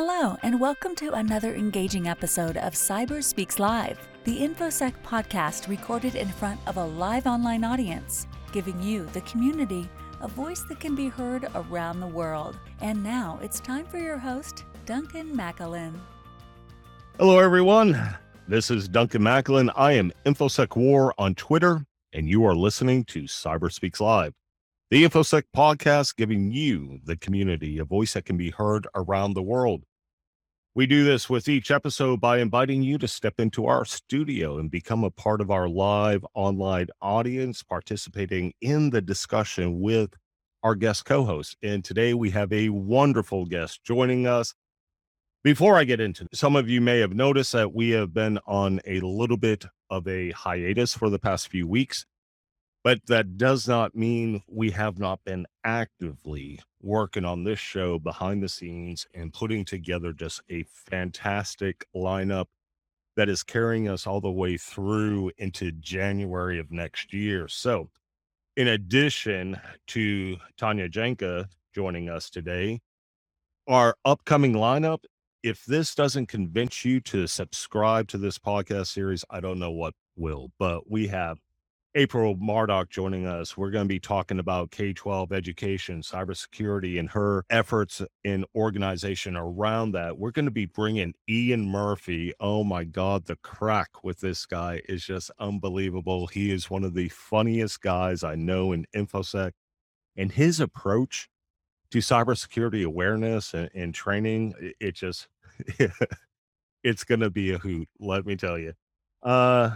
[0.00, 6.14] Hello, and welcome to another engaging episode of Cyber Speaks Live, the InfoSec podcast recorded
[6.14, 9.90] in front of a live online audience, giving you, the community,
[10.20, 12.56] a voice that can be heard around the world.
[12.80, 15.98] And now it's time for your host, Duncan McAlynn.
[17.18, 18.00] Hello, everyone.
[18.46, 19.72] This is Duncan McAlynn.
[19.74, 24.32] I am InfoSec War on Twitter, and you are listening to Cyber Speaks Live,
[24.92, 29.42] the InfoSec podcast giving you, the community, a voice that can be heard around the
[29.42, 29.82] world.
[30.74, 34.70] We do this with each episode by inviting you to step into our studio and
[34.70, 40.14] become a part of our live online audience, participating in the discussion with
[40.62, 41.56] our guest co host.
[41.62, 44.54] And today we have a wonderful guest joining us.
[45.42, 48.80] Before I get into some of you may have noticed that we have been on
[48.86, 52.04] a little bit of a hiatus for the past few weeks.
[52.88, 58.42] But that does not mean we have not been actively working on this show behind
[58.42, 62.46] the scenes and putting together just a fantastic lineup
[63.14, 67.46] that is carrying us all the way through into January of next year.
[67.46, 67.90] So,
[68.56, 72.80] in addition to Tanya Janca joining us today,
[73.66, 75.00] our upcoming lineup,
[75.42, 79.92] if this doesn't convince you to subscribe to this podcast series, I don't know what
[80.16, 80.52] will.
[80.58, 81.36] But we have
[81.94, 83.56] April Mardock joining us.
[83.56, 89.36] We're going to be talking about K 12 education, cybersecurity, and her efforts in organization
[89.36, 90.18] around that.
[90.18, 92.32] We're going to be bringing Ian Murphy.
[92.40, 96.26] Oh my God, the crack with this guy is just unbelievable.
[96.26, 99.52] He is one of the funniest guys I know in InfoSec,
[100.16, 101.28] and his approach
[101.90, 105.28] to cybersecurity awareness and, and training, it, it just,
[106.84, 108.74] it's going to be a hoot, let me tell you.
[109.22, 109.70] Uh,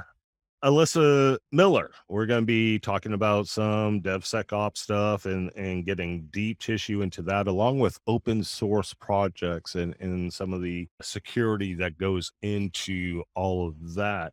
[0.64, 1.90] Alyssa Miller.
[2.08, 7.20] We're going to be talking about some DevSecOps stuff and, and getting deep tissue into
[7.22, 13.24] that, along with open source projects and, and some of the security that goes into
[13.34, 14.32] all of that.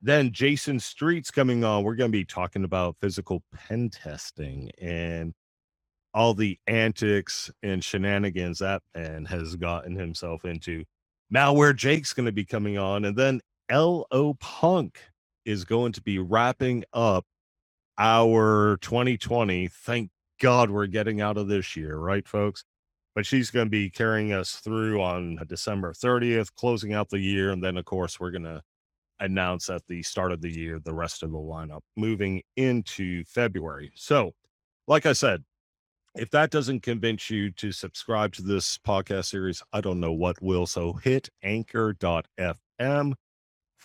[0.00, 1.82] Then Jayson Street's coming on.
[1.82, 5.34] We're going to be talking about physical pen testing and
[6.14, 10.84] all the antics and shenanigans that man has gotten himself into.
[11.34, 13.04] Malware Jake's going to be coming on.
[13.04, 15.00] And then LO Punk
[15.46, 17.24] is going to be wrapping up
[17.96, 19.68] our 2020.
[19.68, 22.64] Thank God we're getting out of this year, right, folks?
[23.14, 27.18] But she's going to be carrying us through on uh, December 30th, closing out the
[27.18, 27.50] year.
[27.50, 28.60] And then, of course, we're going to
[29.20, 33.90] announce at the start of the year the rest of the lineup moving into February.
[33.94, 34.32] So,
[34.86, 35.44] like I said,
[36.14, 40.42] if that doesn't convince you to subscribe to this podcast series, I don't know what
[40.42, 40.66] will.
[40.66, 43.14] So hit anchor.fm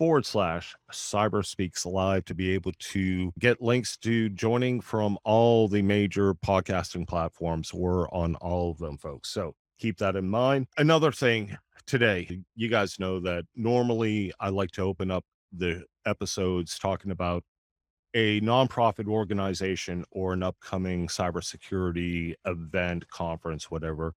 [0.02, 5.68] forward slash cyber speaks live to be able to get links to joining from all
[5.68, 7.72] the major podcasting platforms.
[7.72, 9.30] We're on all of them, folks.
[9.30, 10.66] So keep that in mind.
[10.80, 15.24] Another thing today, you guys know that normally I like to open up
[15.56, 17.44] the episodes talking about
[18.16, 24.16] a nonprofit organization or an upcoming cybersecurity event, conference, whatever,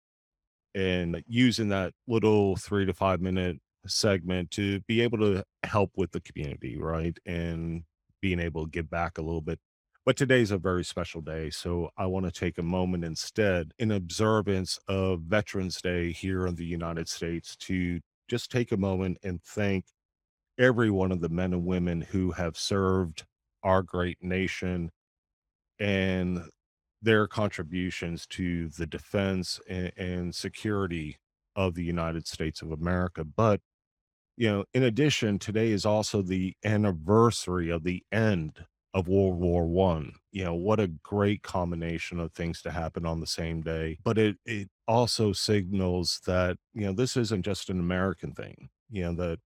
[0.74, 6.12] and using that little three to five minute segment to be able to help with
[6.12, 7.16] the community, right?
[7.26, 7.84] And
[8.20, 9.58] being able to give back a little bit.
[10.06, 11.48] But today's a very special day.
[11.50, 16.56] So I want to take a moment instead, in observance of Veterans Day here in
[16.56, 19.86] the United States, to just take a moment and thank
[20.58, 23.24] every one of the men and women who have served
[23.62, 24.90] our great nation
[25.78, 26.42] and
[27.02, 31.16] their contributions to the defense and, and security
[31.56, 33.24] of the United States of America.
[33.24, 33.60] But
[34.36, 39.66] you know, in addition, today is also the anniversary of the end of World War
[39.66, 40.14] One.
[40.32, 43.98] You know, what a great combination of things to happen on the same day.
[44.04, 49.04] But it it also signals that, you know, this isn't just an American thing, you
[49.04, 49.38] know, that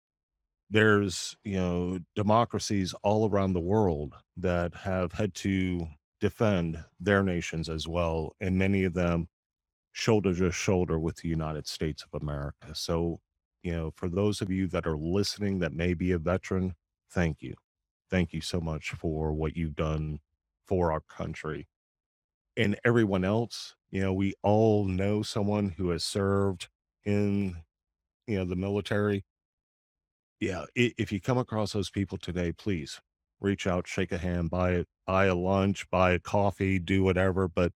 [0.69, 5.87] there's, you know, democracies all around the world that have had to
[6.19, 8.35] defend their nations as well.
[8.41, 9.29] And many of them
[9.93, 12.73] shoulder to shoulder with the United States of America.
[12.75, 13.19] So
[13.67, 16.73] you know, for those of you that are listening that may be a veteran,
[17.11, 17.53] thank you.
[18.09, 20.19] Thank you so much for what you've done
[20.65, 21.67] for our country.
[22.55, 26.69] And everyone else, you know, we all know someone who has served
[27.03, 27.57] in,
[28.25, 29.25] you know, the military.
[30.39, 33.01] Yeah, if you come across those people today, please
[33.41, 37.49] reach out, shake a hand, buy it, buy a lunch, buy a coffee, do whatever,
[37.49, 37.73] but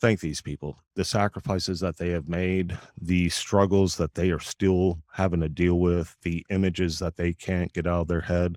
[0.00, 4.98] thank these people, the sacrifices that they have made, the struggles that they are still
[5.12, 8.56] having to deal with, the images that they can't get out of their head.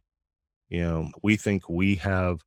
[0.69, 2.41] You know, we think we have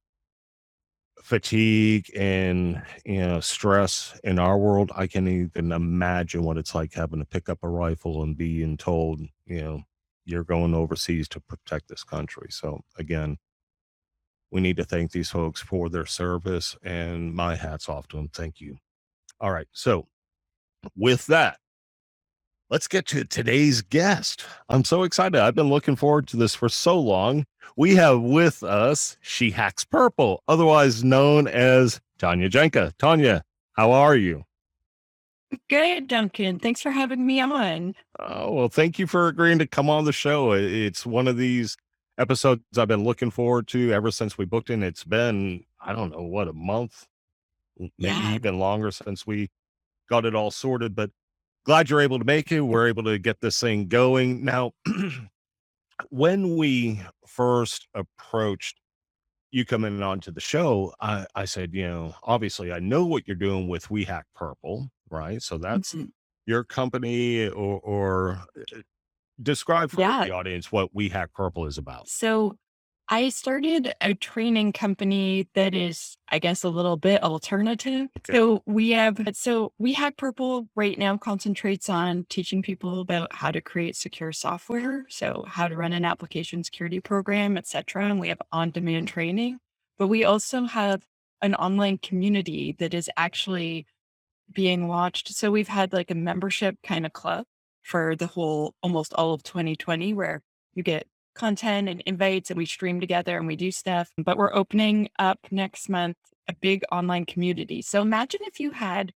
[1.23, 4.91] fatigue and you know stress in our world.
[4.94, 8.77] I can't even imagine what it's like having to pick up a rifle and being
[8.77, 9.83] told you know
[10.25, 12.49] you're going overseas to protect this country.
[12.50, 13.39] So again
[14.53, 18.29] we need to thank these folks for their service and my hats off to them
[18.33, 18.77] thank you
[19.41, 20.07] all right so
[20.97, 21.59] with that
[22.73, 24.47] let's get to today's guest.
[24.71, 25.39] I'm so excited.
[25.39, 27.45] I've been looking forward to this for so long.
[27.77, 32.93] We have with us She Hacks Purple, otherwise known as Tanya Janca.
[32.99, 33.45] Tanya,
[33.75, 34.45] how are you?
[35.69, 36.59] Good, Duncan.
[36.59, 37.95] Thanks for having me on.
[38.19, 40.53] Oh, well, thank you for agreeing to come on the show.
[40.53, 41.77] It's one of these
[42.19, 44.82] episodes I've been looking forward to ever since we booked in.
[44.82, 47.06] It's been, I don't know, what, a month,
[47.99, 48.35] maybe Yeah.
[48.35, 49.50] even longer since we
[50.09, 50.94] got it all sorted.
[50.94, 51.11] But
[51.67, 52.62] glad you're able to make it.
[52.62, 54.44] We're able to get this thing going.
[54.44, 54.73] Now,
[56.11, 58.81] when we first approached
[59.53, 63.37] you coming onto the show, I, I said, you know, obviously I know what you're
[63.37, 65.43] doing with We Hack Purple, right?
[65.43, 66.12] So that's Mhm.
[66.47, 68.81] your company or or uh,
[69.43, 70.25] describe for Yeah.
[70.25, 72.09] the audience what We Hack Purple is about.
[72.09, 72.56] So
[73.09, 78.09] I started a training company that is, I guess, a little bit alternative.
[78.19, 78.33] Okay.
[78.33, 83.50] So we have, so We Hack Purple right now concentrates on teaching people about how
[83.50, 85.05] to create secure software.
[85.09, 88.06] So how to run an application security program, et cetera.
[88.06, 89.59] And we have on-demand training,
[89.99, 91.05] but we also have
[91.43, 93.85] an online community that is actually
[94.55, 95.29] being launched.
[95.35, 97.44] So we've had like a membership kind of club
[97.82, 100.43] for the whole almost all of 2020 where
[100.75, 104.11] you get content and invites and we stream together and we do stuff.
[104.19, 106.17] But we're opening up next month
[106.49, 107.82] a big online community.
[107.82, 109.12] So imagine if you had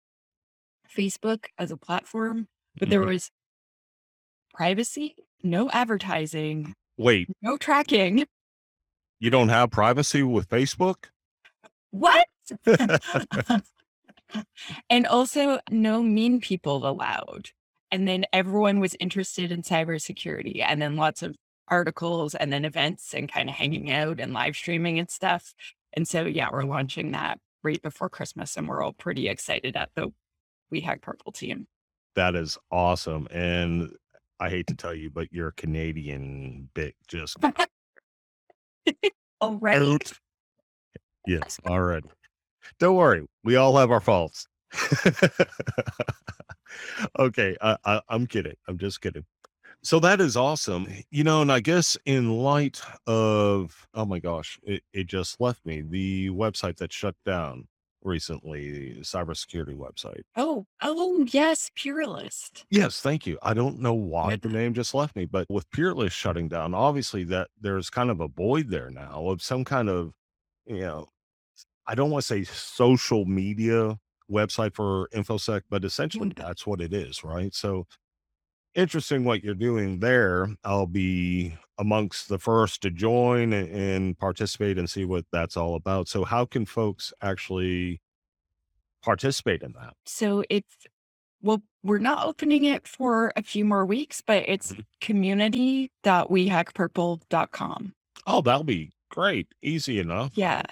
[0.96, 2.48] Facebook as a platform,
[2.78, 3.08] but there Mhm.
[3.08, 3.32] was
[4.54, 8.26] privacy, no advertising, Wait, no tracking.
[9.20, 11.06] you don't have privacy with Facebook?
[11.92, 12.28] What?
[14.90, 17.50] and also no mean people allowed.
[17.96, 21.34] And then everyone was interested in cybersecurity and then lots of
[21.70, 23.64] articles and then events and kind of mm-hmm.
[23.64, 25.54] hanging out and live streaming and stuff.
[25.94, 29.92] And so, yeah, we're launching that right before Christmas and we're all pretty excited at
[29.96, 30.10] the
[30.70, 31.68] We Hack Purple team.
[32.16, 33.30] That is awesome.
[33.32, 33.94] And
[34.42, 37.38] I hate to tell you, but your Canadian bit just
[39.40, 39.82] All right.
[39.82, 40.12] out.
[41.26, 42.04] Yes, All right.
[42.78, 44.48] Don't worry, we all have our faults.
[47.20, 48.56] okay, I, I, I'm kidding.
[48.68, 49.26] I'm just kidding.
[49.84, 50.88] So that is awesome.
[51.12, 55.66] You know, and I guess in light of, oh my gosh, it, it just left
[55.66, 57.68] me the website that shut down
[58.06, 60.22] recently, the cybersecurity website.
[60.36, 62.64] Oh, oh, yes, Peerlyst.
[62.70, 63.38] Yes, thank you.
[63.42, 67.24] I don't know why the name just left me, but with Peerlyst shutting down, obviously
[67.26, 70.14] that there's kind of a void there now of some kind of,
[70.66, 71.08] you know,
[71.88, 73.98] I don't want to say social media
[74.32, 77.54] website for InfoSec, but essentially that's what it is, right?
[77.54, 77.88] So
[78.74, 80.50] interesting what you're doing there.
[80.64, 86.08] I'll be amongst the first to join and participate and see what that's all about.
[86.08, 88.02] So how can folks actually
[89.04, 89.94] participate in that?
[90.06, 90.88] So it's,
[91.42, 94.86] well, we're not opening it for a few more weeks, but it's Mhm.
[95.02, 97.94] community.wehackpurple.com.
[98.28, 99.48] Oh, that'll be great.
[99.62, 100.32] Easy enough.
[100.36, 100.64] Yeah.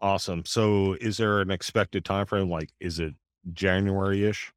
[0.00, 0.44] Awesome.
[0.46, 2.48] So is there an expected time frame?
[2.50, 3.14] Like, is it
[3.52, 4.52] January-ish?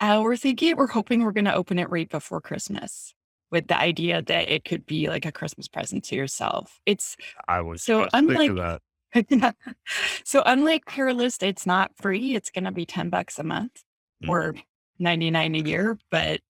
[0.00, 3.14] Uh, we're thinking, we're hoping we're going to open it right before Christmas
[3.50, 6.80] with the idea that it could be like a Christmas present to yourself.
[6.86, 8.80] It's I was So just thinking unlike-
[9.12, 9.54] that.
[10.24, 12.34] so unlike Peerlyst, it's not free.
[12.34, 13.82] It's going to be 10 bucks a month
[14.24, 14.28] Mhm.
[14.28, 14.54] or
[14.98, 15.98] 99 a year.
[16.10, 16.40] But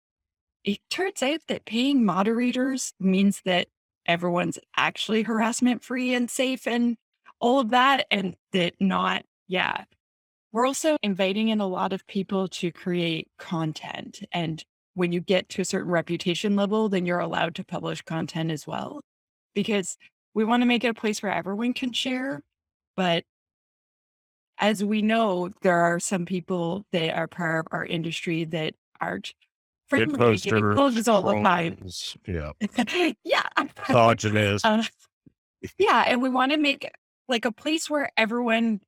[0.64, 3.68] it turns out that paying moderators means that
[4.06, 6.96] everyone's actually harassment free and safe and
[7.44, 8.06] all of that.
[8.10, 9.84] And that not, yeah.
[10.50, 14.20] We're also inviting in a lot of people to create content.
[14.32, 18.50] And when you get to a certain reputation level, then you're allowed to publish content
[18.50, 19.02] as well.
[19.54, 19.98] Because
[20.32, 22.40] we want to make it a place where everyone can share.
[22.96, 23.24] But
[24.56, 28.72] as we know, there are some people that are part of our industry that
[29.02, 29.34] aren't
[29.88, 30.16] friendly.
[31.08, 31.76] all the time.
[32.26, 32.52] Yeah.
[33.24, 33.42] yeah.
[33.86, 34.64] Misogynist.
[34.64, 34.82] Uh,
[35.78, 36.90] yeah, and we want to make
[37.28, 38.80] like a place where everyone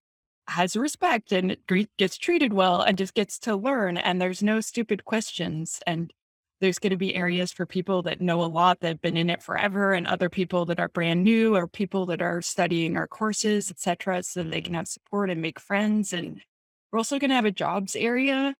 [0.49, 1.57] has respect and
[1.99, 6.13] gets treated well and just gets to learn and there's no stupid questions and
[6.61, 9.29] there's going to be areas for people that know a lot that have been in
[9.29, 13.09] it forever and other people that are brand new or people that are studying our
[13.09, 14.77] courses etc so they can mm-hmm.
[14.77, 16.41] have support and make friends and
[16.93, 18.55] we're also going to have a jobs area.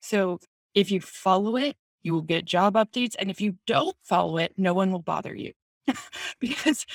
[0.00, 0.38] So
[0.74, 4.52] if you follow it you will get job updates and if you don't follow it
[4.56, 5.52] no one will bother you.
[6.40, 6.86] Because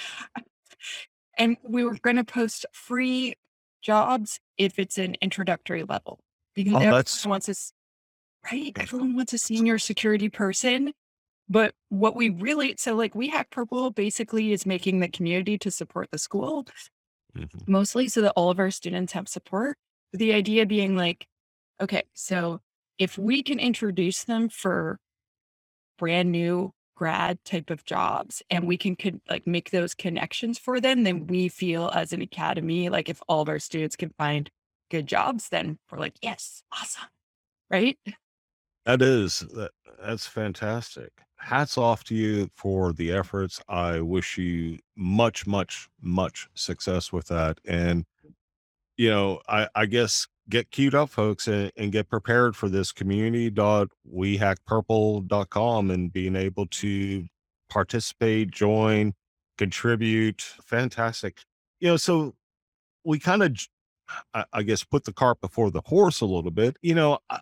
[1.37, 3.35] and we were going to post free
[3.81, 6.19] jobs if it's an introductory level
[6.55, 7.71] because Oh, everyone wants us
[8.51, 8.73] right.
[8.79, 10.93] Everyone wants a senior security person.
[11.49, 15.71] But what we really so like we hack purple basically is making the community to
[15.71, 16.67] support the school
[17.35, 17.67] Mhm.
[17.67, 19.77] mostly so that all of our students have support.
[20.13, 21.27] The idea being like,
[21.81, 22.61] okay, so
[22.97, 24.99] if we can introduce them for
[25.97, 30.81] brand new grad type of jobs and we can con- like make those connections for
[30.81, 34.49] them, then we feel as an academy, like if all of our students can find
[34.89, 37.07] good jobs, then we're like, yes, awesome.
[37.69, 37.99] Right.
[38.85, 41.11] That is that, that's fantastic.
[41.35, 43.61] Hats off to you for the efforts.
[43.67, 47.59] I wish you much, much, much success with that.
[47.65, 48.05] And
[48.95, 52.91] you know, I, I guess get queued up, folks, and, and get prepared for this
[52.91, 57.25] community.wehackpurple.com and being able to
[57.69, 59.13] participate, join,
[59.57, 60.41] contribute.
[60.41, 61.39] Fantastic.
[61.79, 62.33] You know, so
[63.03, 63.57] we kind of,
[64.53, 66.77] I, guess, put the cart before the horse a little bit.
[66.81, 67.39] You know, I,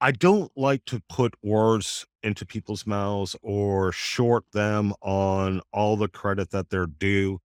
[0.00, 6.08] I don't like to put words into people's mouths or short them on all the
[6.08, 7.40] credit that they're due.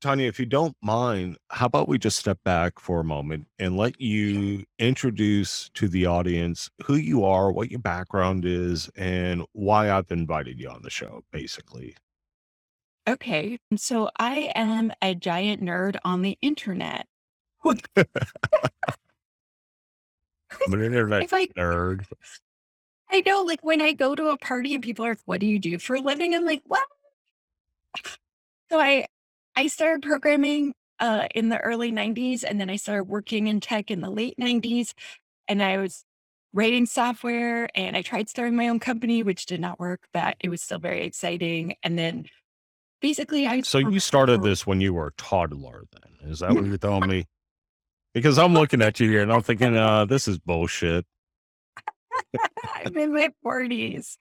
[0.00, 3.76] Tanya, if you don't mind, how about we just step back for a moment and
[3.76, 9.90] let you introduce to the audience who you are, what your background is, and why
[9.90, 11.96] I've invited you on the show, basically.
[13.08, 13.58] Okay.
[13.74, 17.06] So I am a giant nerd on the internet.
[17.64, 17.78] I'm
[20.68, 22.04] an internet If I nerd.
[23.10, 25.46] I know, like when I go to a party and people are like, "What do
[25.46, 26.86] you do for a living?" I'm like, "What?"
[28.70, 29.06] So I
[29.58, 33.90] I started programming uh, in the early '90s, and then I started working in tech
[33.90, 34.92] in the late '90s,
[35.48, 36.04] and I was
[36.52, 40.48] writing software, and I tried starting my own company, which did not work, but it
[40.48, 41.74] was still very exciting.
[41.82, 42.26] And then
[43.02, 46.30] basically, I So you started this when you were a toddler, then?
[46.30, 47.24] Is that what you're telling me?
[48.14, 51.04] Because I'm looking at you here and I'm thinking, uh, this is bullshit.
[52.84, 54.18] I'm in my 40s.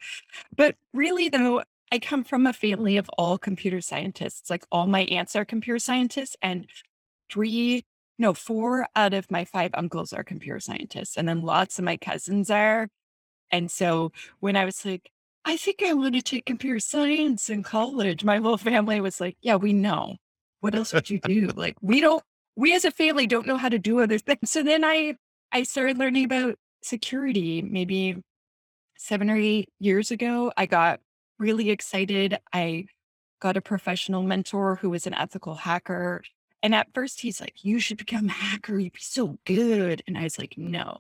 [0.56, 4.50] But really, though, I come from a family of all computer scientists.
[4.50, 6.68] Like all my aunts are computer scientists, and
[7.32, 7.86] three,
[8.20, 11.18] no, four out of my five uncles are computer scientists.
[11.18, 12.90] And then lots of my cousins are.
[13.52, 15.10] And so when I was like,
[15.46, 19.38] I think I want to take computer science in college, my whole family was like,
[19.42, 20.18] Yeah, we know.
[20.60, 21.48] What else would you do?
[21.56, 22.24] Like, we don't,
[22.56, 24.40] we as a family don't know how to do other things.
[24.52, 25.16] So then I,
[25.52, 28.18] I started learning about security maybe
[28.98, 30.52] seven or eight years ago.
[30.58, 31.00] I got
[31.40, 32.38] really excited.
[32.54, 32.86] I
[33.40, 36.24] got a professional mentor who was an ethical hacker.
[36.64, 38.78] And at first he's like, You should become a hacker.
[38.80, 40.02] You'd be so good.
[40.08, 41.00] And I was like, No,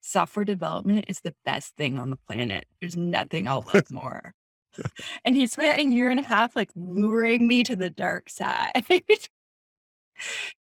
[0.00, 2.66] software development is the best thing on the planet.
[2.80, 4.34] There's nothing I'll love more.
[5.24, 8.84] and he spent a year and a half like luring me to the dark side.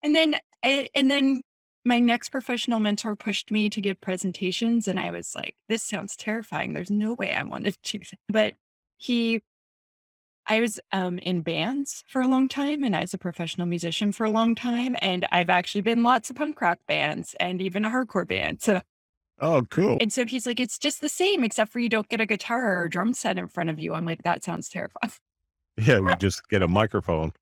[0.03, 0.35] and then
[0.65, 1.41] a- and then
[1.85, 6.17] my next professional mentor pushed me to give presentations and I was like, this sounds
[6.17, 6.73] terrifying.
[6.73, 8.19] There's no way I want to do that.
[8.27, 8.53] But
[8.97, 9.41] he
[10.49, 14.13] I was um, in bands for a long time and I was a professional musician
[14.13, 14.95] for a long time.
[15.01, 18.61] And I've actually been lots of punk rock bands and even a hardcore band.
[18.61, 18.81] So
[19.39, 19.97] Oh, cool.
[19.99, 22.77] and so he's like, it's just the same, except for you don't get a guitar
[22.79, 23.93] or a drum set in front of you.
[23.93, 25.11] I'm like, that sounds terrifying.
[25.77, 27.33] Yeah, we just get a microphone.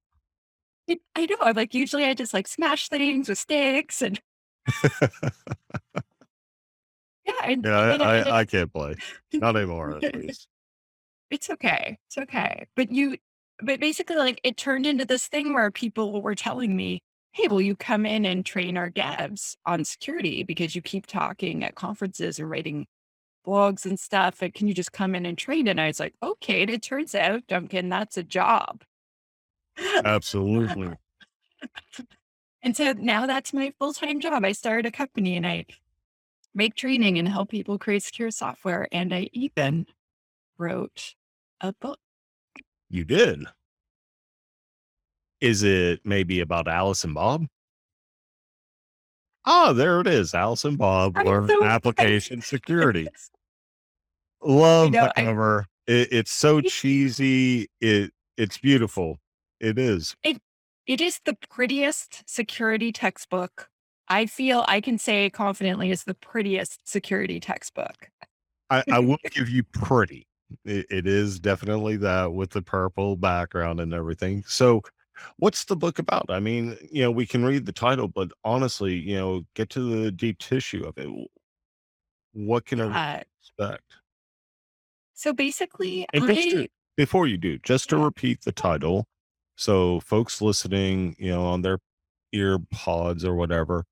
[1.16, 1.38] I know.
[1.42, 4.20] I'm like, usually I just like smash things with sticks and
[7.24, 7.34] yeah.
[7.44, 8.96] And, Yeah, and- I, I, I can't play.
[9.34, 10.48] Not anymore, at least.
[11.30, 11.98] It's okay.
[12.08, 12.66] It's okay.
[12.76, 13.18] But you,
[13.62, 17.00] but basically, like it turned into this thing where people were telling me,
[17.32, 21.64] hey, will you come in and train our devs on security because you keep talking
[21.64, 22.88] at conferences and writing
[23.46, 24.42] blogs and stuff.
[24.42, 25.68] And can you just come in and train?
[25.68, 26.62] And I was like, okay.
[26.62, 28.84] And it turns out, Duncan, that's a job.
[30.04, 30.94] Absolutely.
[32.66, 34.44] And so now that's my full time job.
[34.44, 35.68] I started a company and I
[36.56, 38.88] make training and help people create secure software.
[38.92, 39.86] And I even
[40.58, 41.16] wrote
[41.62, 42.00] a book.
[42.90, 43.46] You did.
[45.42, 47.48] Is it maybe about Alice and Bob?
[49.46, 50.34] Ah, there it is.
[50.34, 53.08] Alice and Bob I'm learn so application security.
[54.44, 55.68] Love know, the I- cover.
[55.88, 57.70] It, it's so cheesy.
[57.80, 59.20] It it's beautiful.
[59.60, 60.16] It is.
[60.24, 60.42] It
[60.88, 63.70] it is the prettiest security textbook.
[64.08, 68.10] I feel I can say confidently is the prettiest security textbook.
[68.70, 70.28] I, I will give you pretty.
[70.64, 74.44] It, it is definitely that with the purple background and everything.
[74.46, 74.82] So,
[75.38, 76.26] what's the book about?
[76.30, 80.04] I mean, you know, we can read the title, but honestly, you know, get to
[80.04, 81.10] the deep tissue of it.
[82.34, 83.96] What can I Uh, expect?
[85.14, 88.04] so basically, And just I, to, before you do, just to Yeah.
[88.06, 89.08] repeat the title,
[89.56, 91.80] so folks listening, you know, on their,
[92.34, 93.86] ear pods or whatever,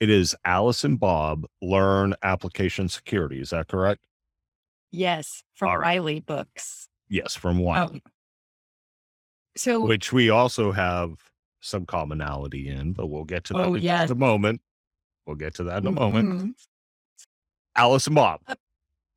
[0.00, 3.40] it is Alice and Bob learn application security.
[3.40, 4.02] Is that correct?
[4.90, 5.94] Yes, from All right.
[6.00, 6.88] Wiley Books.
[7.08, 8.10] Yes, from Wiley, Oh,
[9.56, 11.12] so which we also have
[11.60, 14.10] some commonality in, but we'll get to that oh in yes.
[14.10, 14.60] a moment.
[15.26, 16.28] We'll get to that in a moment.
[16.28, 16.52] Mhm.
[17.76, 18.54] Alice and Bob, Uh,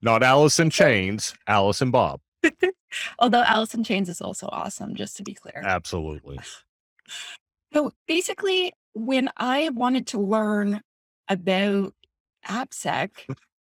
[0.02, 2.20] not Alice in Chains, Alice and Bob.
[3.20, 5.62] although Alice in Chains is also awesome, just to be clear.
[5.66, 6.40] Absolutely.
[7.74, 10.82] So basically, when I wanted to learn
[11.28, 11.96] about
[12.48, 13.10] AppSec,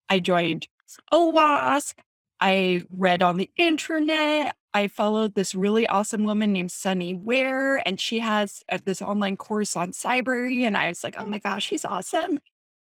[0.09, 0.67] I joined
[1.13, 1.93] OWASP.
[2.39, 4.55] I read on the internet.
[4.73, 9.37] I followed this really awesome woman named Sunny Wear, and she has uh, this online
[9.37, 10.49] course on cyber.
[10.65, 12.39] And I was like, oh my gosh, she's awesome.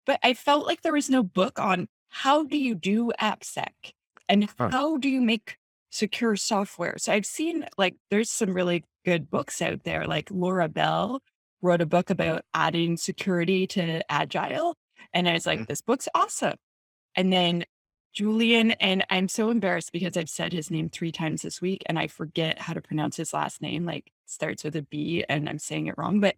[0.07, 3.93] But I felt like there was no book on how do you do AppSec
[4.29, 5.57] and how do you make
[5.91, 6.95] secure software.
[6.99, 10.07] So I've seen like there's some really good books out there.
[10.07, 11.21] Like Laura Bell
[11.63, 14.77] wrote a book about adding security to Agile.
[15.13, 15.67] And I was like, Mhm.
[15.67, 16.57] this book's awesome.
[17.17, 17.65] And then
[18.13, 21.99] Julian, and I'm so embarrassed because I've said his name three times this week and
[21.99, 23.85] I forget how to pronounce his last name.
[23.85, 26.37] Like starts with a B and I'm saying it wrong, but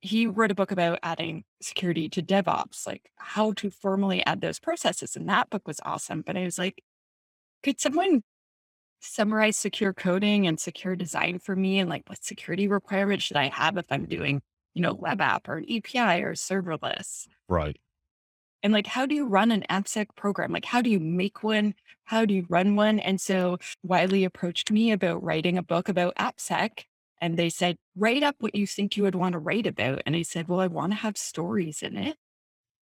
[0.00, 4.60] he wrote a book about adding security to DevOps, like how to formally add those
[4.60, 5.16] processes.
[5.16, 6.22] And that book was awesome.
[6.24, 6.82] But I was like,
[7.62, 8.22] could someone
[9.00, 11.78] summarize secure coding and secure design for me?
[11.78, 14.42] And like, what security requirements should I have if I'm doing,
[14.74, 17.26] you know, web app or an API or serverless?
[17.48, 17.78] Right.
[18.64, 20.50] And like, how do you run an AppSec program?
[20.50, 21.74] Like, how do you make one?
[22.04, 22.98] How do you run one?
[22.98, 26.84] And so Wiley approached me about writing a book about AppSec.
[27.20, 30.00] And they said, write up what you think you would want to write about.
[30.06, 32.16] And I said, well, I want to have stories in it,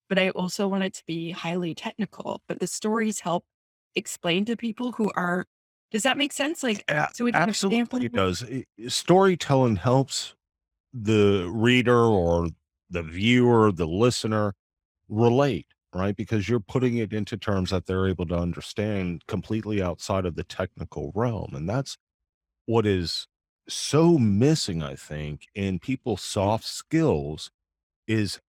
[0.08, 2.40] but I also want it to be highly technical.
[2.46, 3.44] But the stories help
[3.96, 5.46] explain to people who are,
[5.90, 6.62] does that make sense?
[6.62, 8.44] Like, A- so an absolutely it does.
[8.86, 10.36] Storytelling helps
[10.94, 12.50] the reader or
[12.88, 14.54] the viewer, the listener
[15.12, 16.16] relate, right?
[16.16, 20.44] Because you're putting it into terms that they're able to understand completely outside of the
[20.44, 21.52] technical realm.
[21.54, 21.98] And that's
[22.66, 23.28] what is
[23.68, 27.50] so missing, I think, in people's soft skills
[28.08, 28.40] is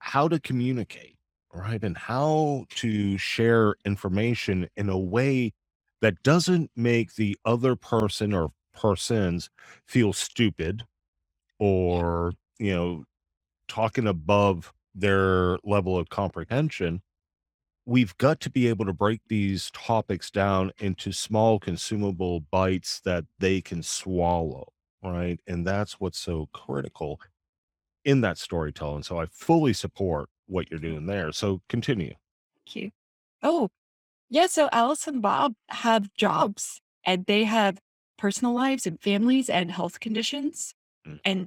[0.00, 1.16] how to communicate,
[1.54, 1.82] right?
[1.82, 5.52] And how to share information in a way
[6.02, 9.50] that doesn't make the other person or persons
[9.86, 10.84] feel stupid
[11.60, 13.04] or, you know,
[13.68, 17.02] talking above their level of comprehension.
[17.86, 23.24] We've got to be able to break these topics down into small consumable bites that
[23.38, 24.72] they can swallow,
[25.02, 25.40] right?
[25.46, 27.20] And that's what's so critical
[28.04, 29.02] in that storytelling.
[29.02, 31.32] So I fully support what you're doing there.
[31.32, 32.14] So continue.
[32.66, 32.90] Thank you.
[33.42, 33.68] Oh,
[34.28, 34.46] yeah.
[34.46, 37.78] So Alice and Bob have jobs and they have
[38.18, 40.74] personal lives and families and health conditions.
[41.06, 41.20] Mm.
[41.24, 41.46] And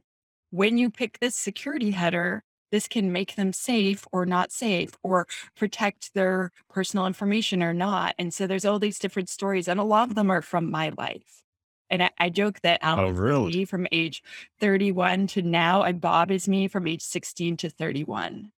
[0.49, 5.27] when you pick this security header, this can make them safe or not safe or
[5.55, 8.15] protect their personal information or not.
[8.19, 10.91] And so there's all these different stories, and a lot of them are from my
[10.97, 11.43] life.
[11.91, 13.51] And I, I joke that um, Oh, Alice is really?
[13.59, 14.23] me from age
[14.59, 18.51] 31 to now, and Bob is me from age 16 to 31.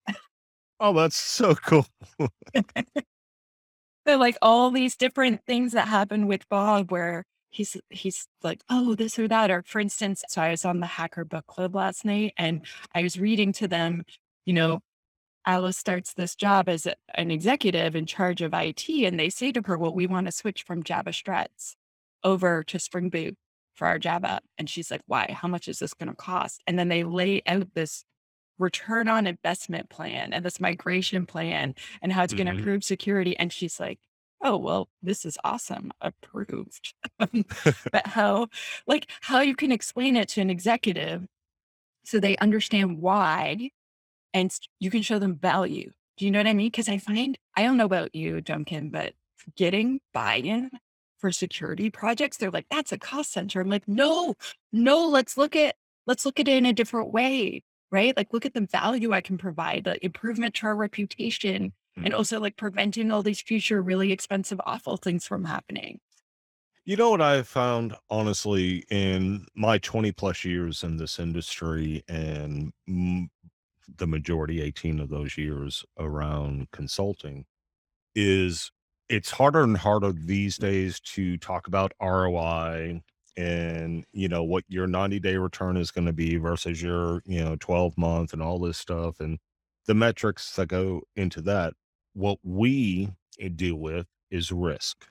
[0.81, 1.87] Oh, that's so cool.
[4.07, 7.25] So like all these different things that happen with Bob where
[7.55, 9.51] he's he's like, oh, this or that.
[9.51, 12.63] Or for instance, so I was on the hacker book club last night and
[12.95, 14.05] I was reading to them,
[14.45, 14.81] you know,
[15.47, 19.53] Alice starts this job as a- an executive in charge of IT, and they say
[19.53, 21.77] to her, Well, we want to switch from Java struts
[22.25, 23.37] over to Spring Boot
[23.75, 24.41] for our Java.
[24.59, 25.37] And she's like, Why?
[25.39, 26.63] How much is this going to cost?
[26.67, 28.05] And then they lay out this
[28.59, 32.61] return on investment plan and this migration plan and how it's going to mm-hmm.
[32.61, 33.37] improve security.
[33.37, 33.99] And she's like,
[34.45, 35.91] Oh, well, this is awesome.
[36.03, 36.95] Approved.
[37.19, 38.49] but how,
[38.87, 41.27] like, how you can explain it to an executive
[42.05, 43.71] so they understand why
[44.35, 45.91] and you can show them value.
[46.19, 46.69] Do you know what I mean?
[46.69, 49.15] Because I find, I don't know about you, Duncan, but
[49.57, 50.71] getting buy in
[51.19, 53.61] for security projects, they're like, that's a cost center.
[53.61, 54.35] I'm like, no,
[54.73, 55.77] no, let's look at,
[56.07, 58.17] let's look at it in a different way, right?
[58.17, 62.15] Like, look at the value I can provide, the improvement to our reputation, and Mhm.
[62.15, 66.01] also like preventing all these future really expensive, awful things from happening.
[66.85, 72.73] You know what I've found, honestly, in my 20 plus years in this industry and
[72.89, 73.29] mm,
[73.89, 77.47] the majority, 18 of those years around consulting,
[78.15, 78.73] is
[79.09, 83.03] it's harder and harder these days to talk about ROI
[83.37, 87.45] and, you know, what your 90 day return is going to be versus your, you
[87.45, 89.39] know, 12 month and all this stuff and
[89.87, 91.75] the metrics that go into that.
[92.15, 95.07] What we eh, deal with is risk,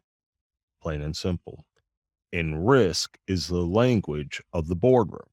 [0.81, 1.65] plain and simple
[2.33, 5.29] and risk is the language of the boardroom.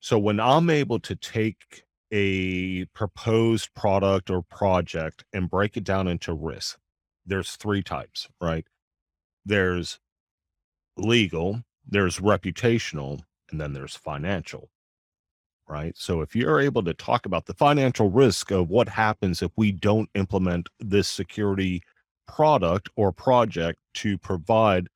[0.00, 6.06] So when I'm able to take a proposed product or project and break it down
[6.06, 6.78] into risk,
[7.24, 8.66] there's three types, right?
[9.46, 9.98] There's
[10.96, 14.68] legal, there's reputational, and then there's financial
[15.70, 15.96] right?
[15.96, 19.70] So if you're able to talk about the financial risk of what happens if we
[19.70, 21.82] don't implement this security
[22.26, 24.88] product or project to provide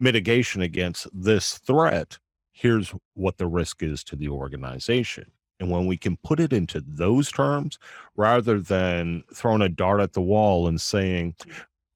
[0.00, 2.18] mitigation against this threat,
[2.52, 5.30] here's what the risk is to the organization.
[5.60, 7.78] And when we can put it into those terms,
[8.16, 11.34] rather than throwing a dart at the wall and saying,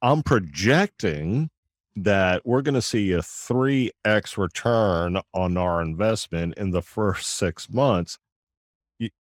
[0.02, 1.50] I'm projecting
[1.96, 7.68] that we're going to see a 3x return on our investment in the first six
[7.68, 8.18] months,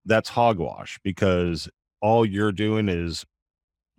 [0.06, 1.70] that's hogwash because
[2.02, 3.26] all you're doing is,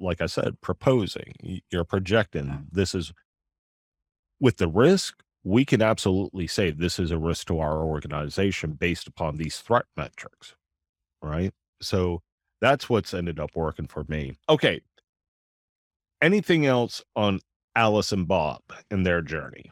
[0.01, 1.61] like I said, proposing.
[1.71, 3.13] You're projecting this is
[4.41, 5.23] with the risk.
[5.45, 9.85] We can absolutely say this is a risk to our organization based upon these threat
[9.97, 10.57] metrics,
[11.23, 11.53] right?
[11.81, 12.23] So
[12.61, 14.35] that's what's ended up working for me.
[14.49, 14.81] Okay.
[16.21, 17.41] Anything else on
[17.77, 19.71] Alice and Bob in their journey?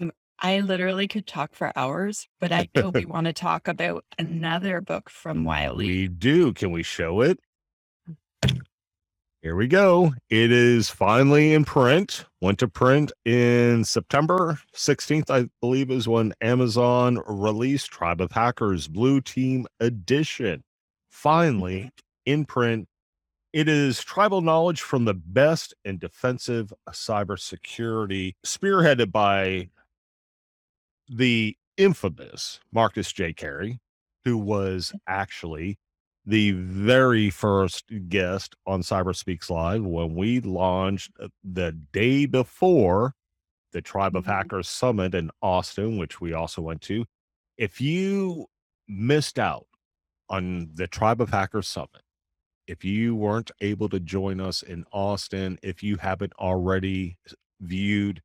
[0.00, 4.04] Mm, I literally could talk for hours, but I know we want to talk about
[4.18, 5.86] another book from Wiley.
[5.86, 6.52] We do.
[6.52, 7.38] Can we show it?
[9.40, 10.14] Here we go.
[10.28, 12.24] It is finally in print.
[12.40, 18.88] Went to print in September 16th, I believe, is when Amazon released Tribe of Hackers
[18.88, 20.64] Blue Team Edition.
[21.10, 21.88] Finally mm-hmm.
[22.26, 22.88] in print
[23.52, 29.68] it is tribal knowledge from the best in defensive cybersecurity, spearheaded by
[31.08, 33.32] the infamous Marcus J.
[33.32, 33.78] Carey,
[34.24, 35.78] who was actually
[36.26, 43.14] the very first guest on Cyber Speaks Live when we launched uh, the day before
[43.72, 44.32] the Tribe of mm-hmm.
[44.32, 47.06] Hackers Summit in Austin, which we also went to.
[47.56, 48.46] If you
[48.86, 49.66] missed out
[50.28, 52.02] on the Tribe of Hackers Summit,
[52.68, 57.18] if you weren't able to join us in Austin, if you haven't already
[57.60, 58.22] viewed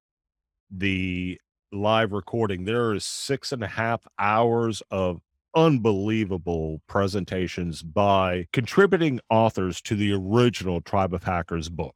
[0.71, 1.39] the
[1.71, 5.21] live recording, there is six and a half hours of
[5.56, 11.95] unbelievable presentations by contributing authors to the original Tribe of Hackers book,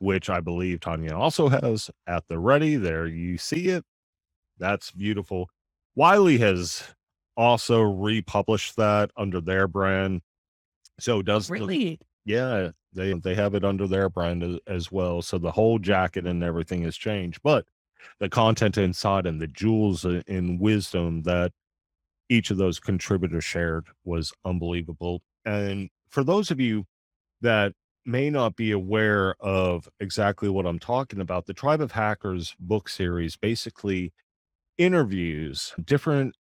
[0.00, 2.76] which I believe Tanya also has at the ready.
[2.76, 3.84] There you see it.
[4.58, 5.50] That's beautiful.
[5.94, 6.84] Wiley has
[7.36, 10.22] also republished that under their brand.
[10.98, 12.00] So does the, Really?
[12.24, 15.22] yeah, they they have it under their brand as, as well.
[15.22, 17.66] So the whole jacket and everything has changed, but
[18.20, 21.52] the content inside and the jewels in wisdom that
[22.28, 25.22] each of those contributors shared was unbelievable.
[25.44, 26.86] And for those of you
[27.42, 27.74] that
[28.06, 32.88] may not be aware of exactly what I'm talking about, the Tribe of Hackers book
[32.88, 34.12] series basically
[34.78, 36.36] interviews different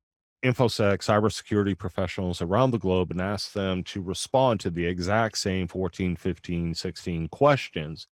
[0.45, 5.67] infosec cybersecurity professionals around the globe and ask them to respond to the exact same
[5.67, 8.07] 14 15 16 questions.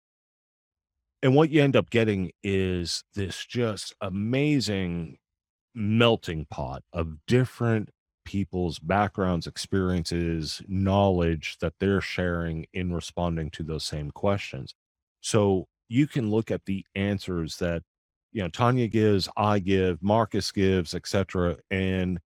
[1.23, 5.19] And what you end up getting is this just amazing
[5.75, 7.91] melting pot of different
[8.25, 14.75] people's backgrounds experiences knowledge that they're sharing in responding to those same questions.
[15.21, 17.83] So you can look at the answers that
[18.33, 22.19] you know Tanya gives, I give, Marcus gives, etc., and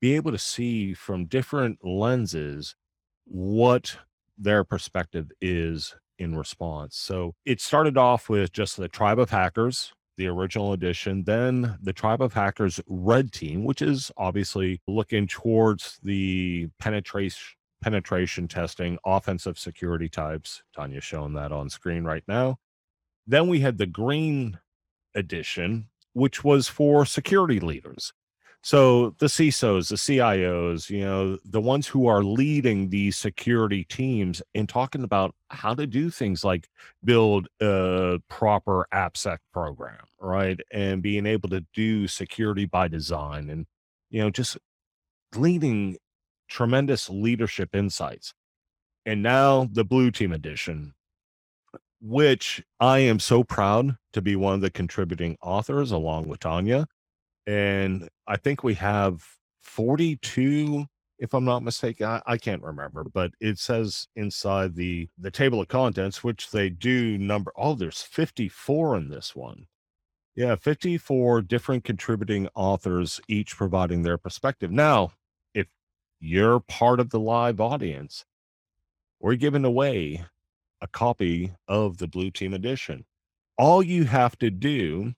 [0.00, 2.76] be able to see from different lenses
[3.24, 3.96] what
[4.36, 6.96] their perspective is in response.
[6.96, 11.92] So it started off with just the Tribe of Hackers, the original edition, then the
[11.92, 19.58] Tribe of Hackers Red Team, which is obviously looking towards the penetration penetration testing, offensive
[19.58, 20.62] security types.
[20.74, 22.56] Tanya's showing that on screen right now.
[23.26, 24.58] Then we had the green
[25.14, 28.12] edition, which was for security leaders.
[28.62, 34.40] So the CISOs, the CIOs, you know, the ones who are leading these security teams
[34.54, 36.68] and talking about how to do things like
[37.04, 40.58] build a proper AppSec program, right?
[40.70, 43.66] And being able to do security by design and,
[44.08, 44.56] you know, just
[45.36, 45.98] leading
[46.48, 48.32] tremendous leadership insights.
[49.04, 50.94] And now the blue team edition,
[52.06, 56.86] which I am so proud to be one of the contributing authors along with Tanya.
[57.46, 59.24] And I think we have
[59.62, 60.84] 42,
[61.18, 62.06] if I'm not mistaken.
[62.06, 66.68] I, I can't remember, but it says inside the the table of contents, which they
[66.68, 67.52] do number.
[67.56, 69.66] Oh, there's 54 in this one.
[70.36, 74.70] Yeah, 54 different contributing authors, each providing their perspective.
[74.70, 75.12] Now,
[75.54, 75.68] if
[76.20, 78.26] you're part of the live audience,
[79.20, 80.24] we're giving away
[80.84, 83.04] a copy of the Blue Team Edition.
[83.56, 85.14] All you have to do,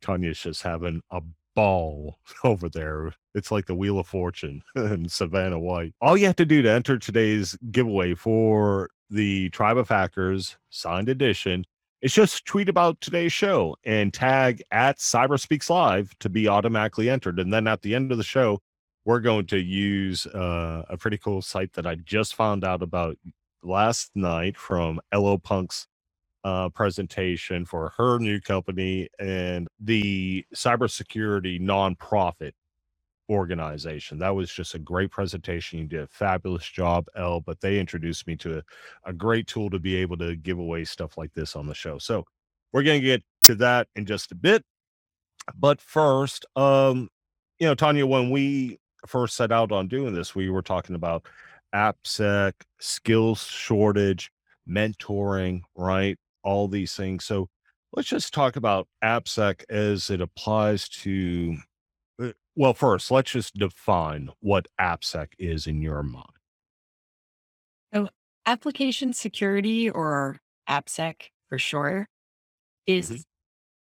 [0.00, 1.20] Tanya's just having a
[1.56, 3.12] ball over there.
[3.34, 5.94] It's like the Wheel of Fortune and Savannah White.
[6.00, 11.08] All you have to do to enter today's giveaway for the Tribe of Hackers signed
[11.08, 11.64] edition
[12.00, 17.40] is just tweet about today's show and tag at Cyberspeaks Live to be automatically entered.
[17.40, 18.60] And then at the end of the show,
[19.04, 23.16] we're going to use uh, a pretty cool site that I just found out about
[23.62, 25.86] last night from LO Punk's
[26.44, 32.52] uh, presentation for her new company and the cybersecurity nonprofit
[33.30, 34.18] organization.
[34.18, 35.78] That was just a great presentation.
[35.78, 38.62] You did a fabulous job, L, but they introduced me to a,
[39.06, 41.98] a great tool to be able to give away stuff like this on the show.
[41.98, 42.24] So
[42.72, 44.62] we're going to get to that in just a bit.
[45.56, 47.08] But first, um,
[47.58, 51.26] you know, Tanya, when we first set out on doing this, we were talking about
[51.74, 54.30] AppSec, skills shortage,
[54.68, 56.18] mentoring, right?
[56.42, 57.24] All these things.
[57.24, 57.48] So
[57.92, 61.56] let's just talk about AppSec as it applies to.
[62.20, 66.26] Uh, well, first, let's just define what AppSec is in your mind.
[67.94, 68.08] So,
[68.46, 72.08] application security or AppSec for sure
[72.86, 73.20] is mm-hmm.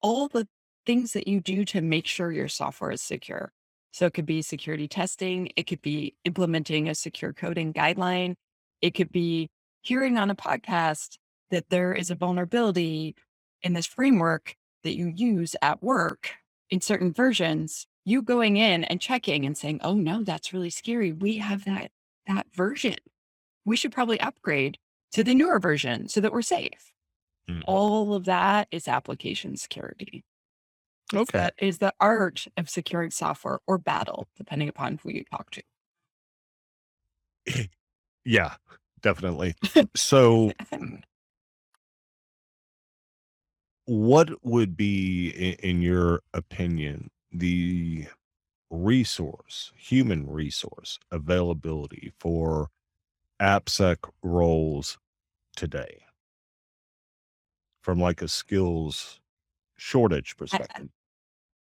[0.02, 0.48] all the
[0.86, 3.52] things that you do to make sure your software is secure.
[3.92, 8.36] So it could be security testing, it could be implementing a secure coding guideline,
[8.82, 9.50] it could be
[9.82, 11.18] hearing on a podcast
[11.52, 13.16] that there is a vulnerability
[13.62, 16.32] in this framework that you use at work
[16.70, 21.12] in certain versions, you going in and checking and saying, "Oh no, that's really scary.
[21.12, 21.92] We have that
[22.28, 22.96] that version.
[23.66, 24.78] We should probably upgrade
[25.12, 26.92] to the newer version so that we're safe."
[27.50, 27.64] Mm.
[27.66, 30.24] All of that is application security.
[31.14, 31.38] Okay.
[31.38, 35.64] That is the art of securing software or battle, depending upon who you talk to.
[38.26, 38.56] Yeah,
[39.02, 39.56] definitely.
[39.96, 40.52] So,
[43.86, 45.30] what would be,
[45.64, 48.08] in your opinion, the
[48.70, 52.70] resource, human resource availability for
[53.42, 54.98] AppSec roles
[55.56, 56.04] today
[57.82, 59.20] from like a skills
[59.78, 60.90] shortage perspective?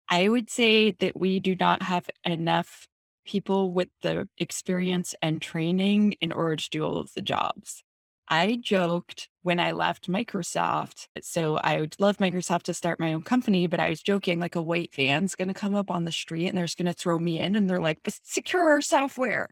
[0.09, 2.87] I would say that we do not have enough
[3.27, 7.83] people with the experience and training in order to do all of the jobs.
[8.31, 11.09] I joked when I left Microsoft.
[11.23, 14.55] So I would love Microsoft to start my own company, but I was joking like
[14.55, 16.93] a white van's going to come up on the street and they're just going to
[16.93, 19.49] throw me in and they're like, secure software.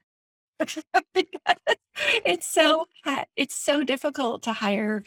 [2.24, 2.86] it's so
[3.36, 5.02] it's so difficult to hire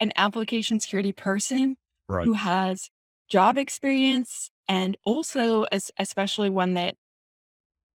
[0.00, 1.76] an application security person
[2.08, 2.24] right.
[2.24, 2.90] who has
[3.28, 6.94] job experience and also as, especially one that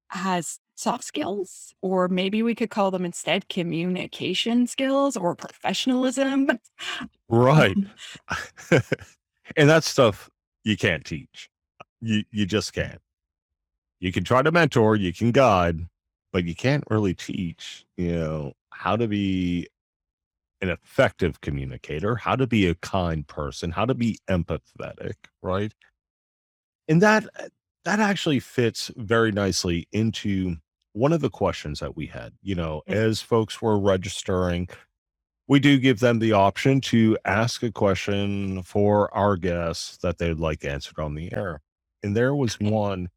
[0.08, 6.50] has soft skills or maybe we could call them instead communication skills or professionalism.
[7.28, 7.76] Right.
[7.80, 8.40] Um,
[9.56, 10.28] and that stuff
[10.64, 11.48] you can't teach.
[12.00, 13.00] You you just can't.
[14.00, 15.86] You can try to mentor you can guide
[16.32, 19.68] but you can't really teach you know how to be
[20.60, 25.72] an effective communicator how to be a kind person how to be empathetic right
[26.88, 27.48] and that uh,
[27.84, 30.56] that actually fits very nicely into
[30.92, 32.94] one of the questions that we had you know mm-hmm.
[32.94, 34.68] as folks were registering
[35.46, 40.38] we do give them the option to ask a question for our guests that they'd
[40.38, 41.60] like answered on the air.
[42.02, 43.08] And there was one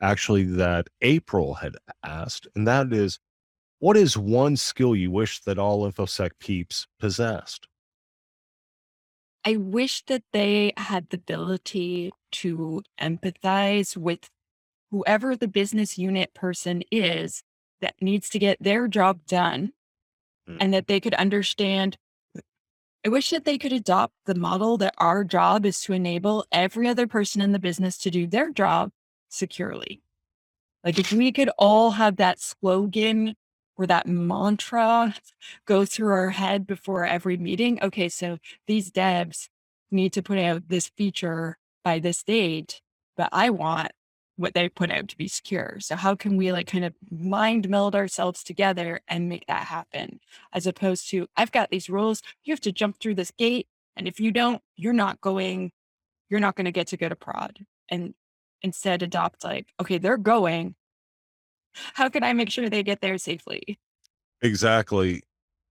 [0.00, 3.20] actually that april had asked and that is
[3.78, 7.68] what is one skill you wish that all infosec peeps possessed
[9.44, 14.30] I wish that they had the ability to empathize with
[14.90, 17.42] whoever the business unit person is
[17.80, 19.72] that needs to get their job done
[20.48, 20.58] mm.
[20.60, 21.96] and that they could understand.
[23.04, 26.86] I wish that they could adopt the model that our job is to enable every
[26.86, 28.92] other person in the business to do their job
[29.28, 30.02] securely.
[30.84, 33.34] Like if we could all have that slogan
[33.82, 35.14] or that mantra
[35.66, 37.82] go through our head before every meeting.
[37.82, 39.48] Okay, so these devs
[39.90, 42.80] need to put out this feature by this date,
[43.16, 43.90] but I want
[44.36, 45.78] what they put out to be secure.
[45.80, 50.20] So how can we like kind of mind meld ourselves together and make that happen?
[50.52, 53.66] As opposed to I've got these rules, you have to jump through this gate.
[53.96, 55.72] And if you don't, you're not going,
[56.30, 57.66] you're not going to get to go to prod.
[57.88, 58.14] And
[58.62, 60.76] instead adopt like, okay, they're going,
[61.94, 63.78] how can I make sure they get there safely?
[64.42, 65.22] Exactly.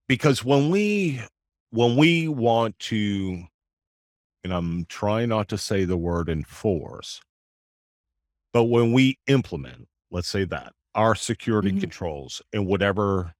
[0.08, 1.20] Because when we
[1.70, 3.44] when we want to
[4.44, 7.20] and I'm trying not to say the word enforce,
[8.52, 11.80] but when we implement, let's say that, our security mm-hmm.
[11.80, 13.34] controls in whatever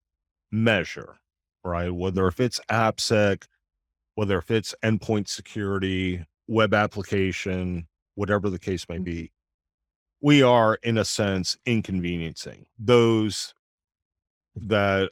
[0.50, 1.18] measure,
[1.64, 1.90] right?
[1.90, 3.44] Whether if it's AppSec,
[4.14, 9.04] whether if it's endpoint security, web application, whatever the case may mm-hmm.
[9.04, 9.32] be,
[10.22, 12.66] we are in a sense inconveniencing.
[12.78, 13.54] Those
[14.56, 15.10] that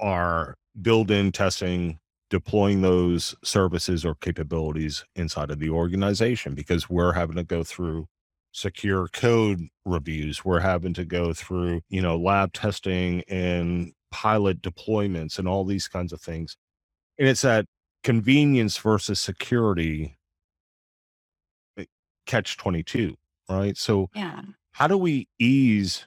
[0.00, 1.98] are build in testing
[2.30, 8.06] deploying those services or capabilities inside of the organization because we're having to go through
[8.52, 10.44] secure code reviews.
[10.44, 15.88] We're having to go through you know lab testing and pilot deployments and all these
[15.88, 16.56] kinds of things.
[17.18, 17.66] And it's that
[18.04, 20.18] convenience versus security
[21.78, 21.84] eh,
[22.26, 23.16] catch 22
[23.48, 24.42] right so Yeah.
[24.72, 26.06] how do we ease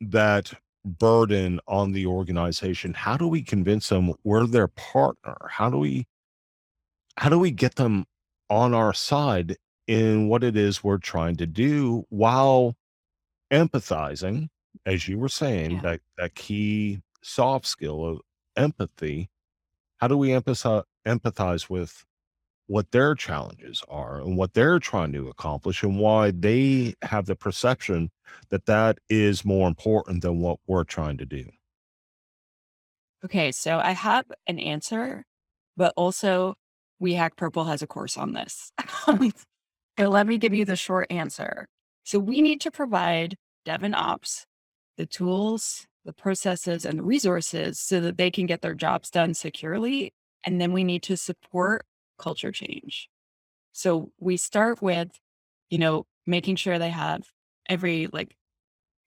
[0.00, 0.52] that
[0.84, 6.06] burden on the organization how do we convince them we're their partner how do we
[7.16, 8.04] how do we get them
[8.50, 9.56] on our side
[9.86, 12.74] in what it is we're trying to do while
[13.52, 14.48] empathizing
[14.86, 15.80] as you were saying Yeah.
[15.82, 18.20] that that key soft skill of
[18.56, 19.30] empathy
[19.98, 22.04] how do we empathize empathize with
[22.66, 27.36] what their challenges are and what they're trying to accomplish and why they have the
[27.36, 28.10] perception
[28.48, 31.44] that that is more important than what we're trying to do
[33.24, 33.52] Okay.
[33.52, 35.24] So I have an answer,
[35.76, 36.54] but also
[37.00, 38.70] We Hack Purple has a course on this.
[39.06, 41.66] so let me give you the short answer.
[42.04, 44.44] So we need to provide dev and ops
[44.96, 49.34] the tools, the processes, and the resources so that they can get their jobs done
[49.34, 50.12] securely.
[50.44, 51.84] And then we need to support
[52.18, 53.08] culture change.
[53.72, 55.10] So we start with,
[55.70, 57.24] you know, making sure they have
[57.68, 58.36] every like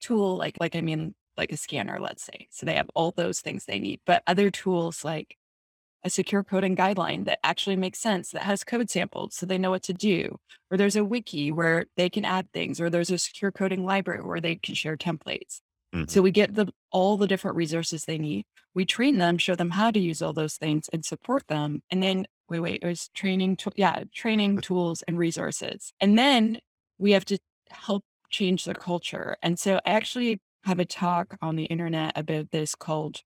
[0.00, 2.48] tool, like like I mean, like a scanner, let's say.
[2.50, 5.36] So they have all those things they need, but other tools like
[6.04, 9.70] a secure coding guideline that actually makes sense, that has code samples so they know
[9.70, 10.38] what to do,
[10.70, 14.22] or there's a wiki where they can add things, or there's a secure coding library
[14.22, 15.60] where they can share templates.
[15.92, 16.08] Mhm.
[16.08, 18.44] So we get the all the different resources they need.
[18.74, 21.82] We train them, show them how to use all those things and support them.
[21.90, 25.92] And then wait, wait, it was training to, yeah, training tools and resources.
[26.00, 26.58] And then
[26.98, 27.38] we have to
[27.70, 29.36] help change the culture.
[29.42, 33.22] And so I actually have a talk on the internet about this called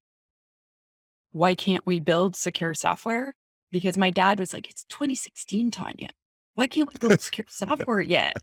[1.31, 3.35] Why Can't We Build Secure Software?
[3.71, 6.09] Because my dad was like, It's 2016, Tanya.
[6.55, 8.37] Why can't we build secure software yet?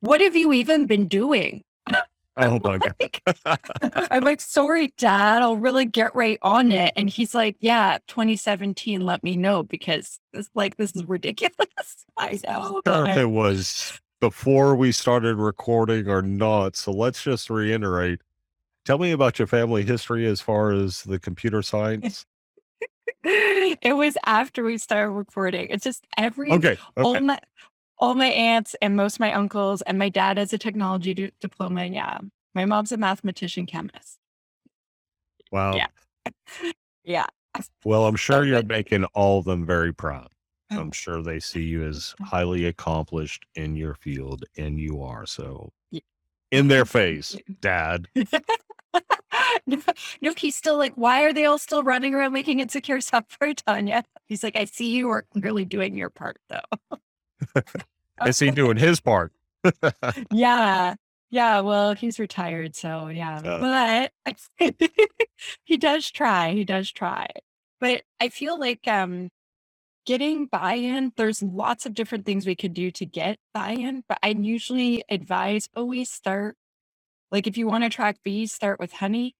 [0.00, 1.62] What have you even been doing?
[2.36, 2.94] Oh my god
[4.10, 6.92] I'm like, sorry, dad, I'll really get right on it.
[6.96, 11.54] And he's like, yeah, 2017, let me know because it's like, this is ridiculous.
[12.16, 12.80] I know.
[12.86, 18.18] sure if it was before we started recording or not so let's just reiterate
[18.86, 22.24] tell me about your family history as far as the computer science
[23.26, 25.68] it was after we started recording.
[25.70, 27.38] It's just every, okay all my,
[27.98, 31.32] all my aunts and most of my uncles and my dad has a technology di-
[31.40, 31.84] diploma.
[31.86, 32.18] Yeah.
[32.54, 34.18] My mom's a mathematician chemist.
[35.52, 35.86] wow Yeah.
[37.04, 37.26] Yeah.
[37.84, 40.28] well i'm sure you're making all of them very proud
[40.72, 40.80] Oh.
[40.80, 45.70] i'm sure they see you as highly accomplished in your field and you are so
[46.50, 48.08] in their face dad
[49.66, 49.78] no,
[50.22, 53.52] no, he's still like, why are they all still running around making it secure software,
[53.52, 54.04] Tanya?
[54.26, 56.98] He's like, I see you are clearly doing your part, though.
[58.26, 59.32] is he doing his part
[60.30, 60.94] yeah.
[61.30, 61.60] Yeah.
[61.60, 62.76] Well, he's retired.
[62.76, 63.40] So, yeah.
[63.44, 64.10] Uh.
[64.58, 64.72] But
[65.64, 66.52] he does try.
[66.52, 67.28] He does try.
[67.80, 69.30] But I feel like um,
[70.06, 74.04] getting buy in, there's lots of different things we could do to get buy in.
[74.08, 76.56] But I usually advise always start,
[77.30, 79.34] like, if you want to track bees, start with honey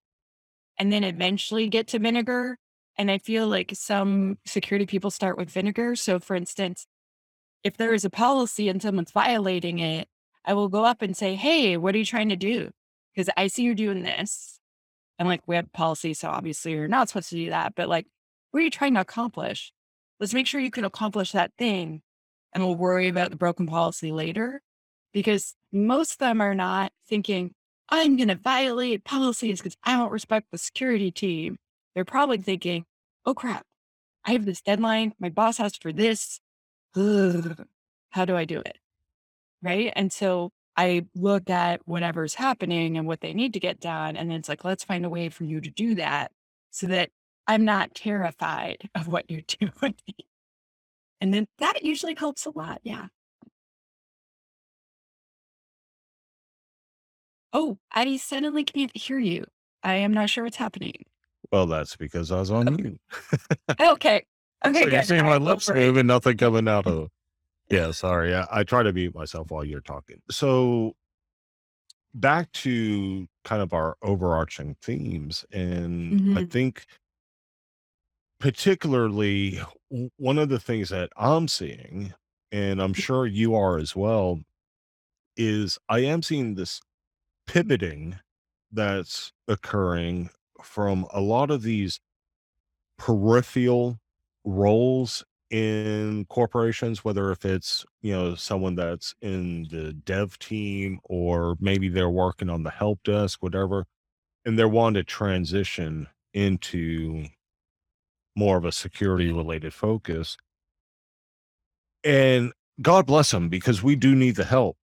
[0.78, 2.58] and then eventually get to vinegar.
[2.98, 5.96] And I feel like some security people start with vinegar.
[5.96, 6.86] So, for instance,
[7.66, 10.06] if there is a policy and someone's violating it,
[10.44, 12.70] I will go up and say, Hey, what are you trying to do?
[13.12, 14.60] Because I see you're doing this.
[15.18, 16.14] And like, we have policy.
[16.14, 17.74] So obviously you're not supposed to do that.
[17.74, 18.06] But like,
[18.52, 19.72] what are you trying to accomplish?
[20.20, 22.02] Let's make sure you can accomplish that thing.
[22.52, 24.62] And we'll worry about the broken policy later.
[25.12, 27.52] Because most of them are not thinking,
[27.88, 31.56] I'm going to violate policies because I don't respect the security team.
[31.94, 32.84] They're probably thinking,
[33.24, 33.64] oh crap,
[34.24, 35.14] I have this deadline.
[35.18, 36.38] My boss asked for this.
[36.96, 37.66] Ugh,
[38.10, 38.78] how do I do it?
[39.62, 39.92] Right.
[39.96, 44.16] And so I look at whatever's happening and what they need to get done.
[44.16, 46.32] And then it's like, let's find a way for you to do that
[46.70, 47.10] so that
[47.46, 49.94] I'm not terrified of what you're doing.
[51.20, 52.80] And then that usually helps a lot.
[52.82, 53.06] Yeah.
[57.52, 59.44] Oh, I suddenly can't hear you.
[59.82, 61.04] I am not sure what's happening.
[61.52, 62.72] well that's because i was on oh.
[62.72, 63.00] mute
[63.80, 64.24] Okay.
[64.64, 64.80] Okay.
[64.80, 65.04] so you good.
[65.06, 67.08] see my lips move and nothing coming out of
[67.70, 70.94] yeah sorry I, I try to mute myself while you're talking so
[72.14, 76.50] back to kind of our overarching themes and i Mhm.
[76.50, 76.86] think
[78.38, 79.60] particularly
[80.16, 82.12] one of the things that i'm seeing
[82.52, 84.40] and i'm sure you are as well
[85.36, 86.80] is i am seeing this
[87.46, 88.18] pivoting
[88.72, 90.28] that's occurring
[90.62, 92.00] from a lot of these
[92.98, 93.98] peripheral
[94.46, 101.56] roles in corporations, whether if it's, you know, someone that's in the dev team or
[101.60, 103.84] maybe they're working on the help desk, whatever,
[104.44, 107.26] and they're wanting to transition into
[108.34, 110.36] more of a security related focus.
[112.04, 114.76] And God bless them because we do need the help,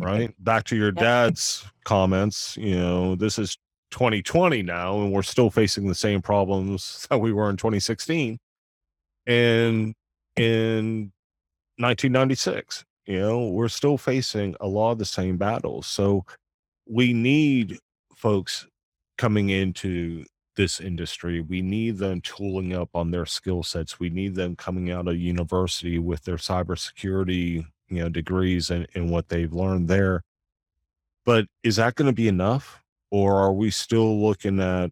[0.00, 0.06] mm-hmm.
[0.06, 0.34] right?
[0.44, 3.56] Back to your dad's comments, you know, this is
[3.92, 8.38] 2020 now, and we're still facing the same problems that we were in 2016
[9.26, 9.94] and
[10.36, 11.12] in
[11.78, 12.84] 1996.
[13.06, 15.86] You know, we're still facing a lot of the same battles.
[15.86, 16.24] So
[16.88, 17.78] we need
[18.16, 18.66] folks
[19.16, 20.24] coming into
[20.56, 21.40] this industry.
[21.40, 24.00] We need them tooling up on their skill sets.
[24.00, 29.10] We need them coming out of university with their cybersecurity, you know, degrees and, and
[29.10, 30.22] what they've learned there.
[31.24, 32.82] But is that going to be enough?
[33.10, 34.90] Or are we still looking at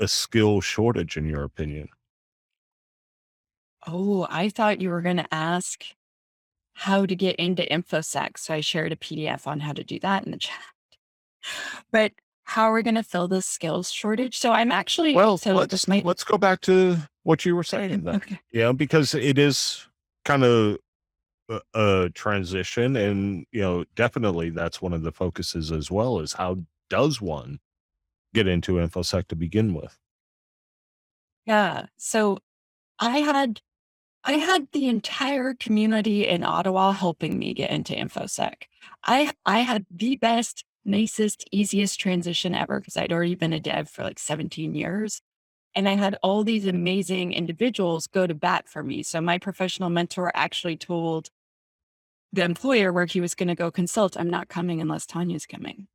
[0.00, 1.88] a skill shortage, in your opinion?
[3.90, 5.84] Oh, I thought you were going to ask
[6.74, 8.38] how to get into InfoSec.
[8.38, 10.58] So I shared a PDF on how to do that in the chat.
[11.90, 12.12] But
[12.44, 14.38] how are we going to fill this skills shortage?
[14.38, 17.64] So I'm actually, Well, so let's this might, let's go back to what you were
[17.64, 18.16] saying then.
[18.16, 18.40] okay.
[18.52, 19.86] Yeah, because it is
[20.24, 20.78] kind of
[21.48, 26.20] a, a transition, and you know, definitely that's one of the focuses as well.
[26.20, 26.58] Is how
[26.90, 27.58] does one
[28.34, 29.98] get into infosec to begin with?
[31.44, 31.86] Yeah.
[31.96, 32.38] So
[32.98, 33.60] I had
[34.28, 38.64] I had the entire community in Ottawa helping me get into InfoSec.
[39.02, 43.88] I I had the best, nicest, easiest transition ever because I'd already been a dev
[43.88, 45.22] for like 17 years.
[45.74, 49.02] And I had all these amazing individuals go to bat for me.
[49.02, 51.30] So my professional mentor actually told
[52.30, 55.88] the employer where he was going to go consult, I'm not coming unless Tanya's coming.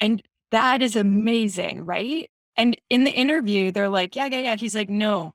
[0.00, 2.28] And that is amazing, right?
[2.56, 4.56] And in the interview, they're like, yeah, yeah, yeah.
[4.56, 5.34] He's like, no,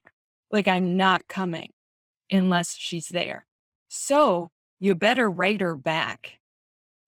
[0.51, 1.71] like I'm not coming
[2.31, 3.45] unless she's there.
[3.89, 6.39] So you better write her back.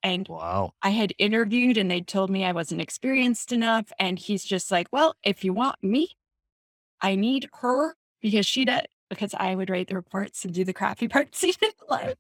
[0.03, 0.73] And Wow.
[0.83, 3.91] I had interviewed and they told me I wasn't experienced enough.
[3.99, 6.09] And he's just like, well, if you want me,
[7.01, 10.73] I need her because she does, because I would write the reports and do the
[10.73, 12.17] crappy parts he didn't like.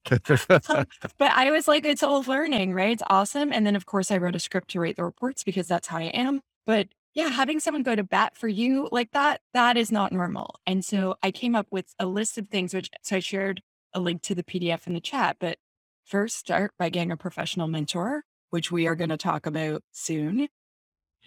[0.69, 0.85] Um,
[1.19, 2.91] but I was like, it's all learning, right?
[2.93, 3.53] It's awesome.
[3.53, 5.97] And then, of course, I wrote a script to write the reports because that's how
[5.99, 6.41] I am.
[6.67, 10.59] But yeah, having someone go to bat for you like that, that is not normal.
[10.67, 13.99] And so I came up with a list of things, which so I shared a
[13.99, 15.37] link to the PDF in the chat.
[15.39, 15.57] But
[16.05, 20.47] first, start by getting a professional mentor, which we are going to talk about soon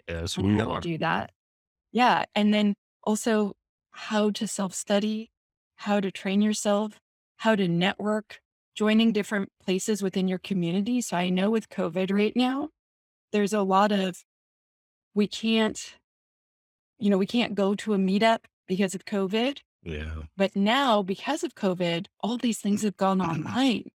[0.08, 0.80] yes, we how are.
[0.80, 1.32] do that.
[1.90, 2.24] Yeah.
[2.36, 3.54] And then also
[3.90, 5.32] how to self study,
[5.76, 7.00] how to train yourself,
[7.38, 8.38] how to network,
[8.76, 11.00] joining different places within your community.
[11.00, 12.68] So I know with COVID right now,
[13.32, 14.22] there's a lot of,
[15.20, 15.96] we can't,
[16.98, 19.58] you know, we can't go to a meetup because of COVID.
[19.82, 20.22] Yeah.
[20.34, 23.90] But now, because of COVID, all these things have gone online,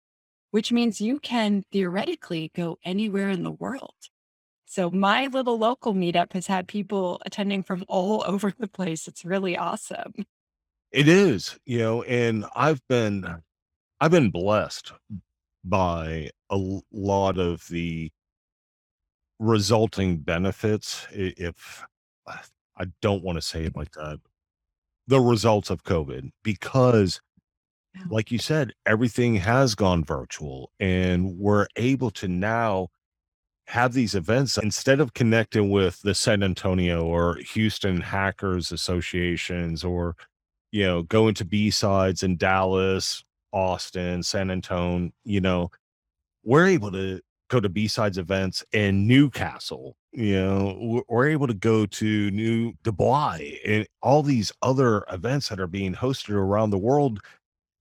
[0.51, 3.95] which means you can theoretically go anywhere in the world.
[4.65, 9.07] So my little local meetup has had people attending from all over the place.
[9.07, 10.13] It's really awesome.
[10.91, 13.41] It is, you know, and I've been
[14.01, 14.91] I've been blessed
[15.63, 18.11] by a l- lot of the
[19.39, 21.85] resulting benefits i- if
[22.77, 24.19] I don't want to say it like that.
[25.07, 27.21] The results of COVID because
[27.95, 28.03] Yeah.
[28.09, 32.89] like you said, everything has gone virtual and we're able to now
[33.67, 40.15] have these events instead of connecting with the San Antonio or Houston hackers associations or
[40.71, 43.23] you know going to B-sides in Dallas,
[43.53, 45.71] Austin, San Antonio, you know,
[46.43, 47.21] we're able to
[47.53, 52.73] go to B-sides events in Newcastle, you know, we're- we're able to go to New
[52.83, 57.19] Dubai and all these other events that are being hosted around the world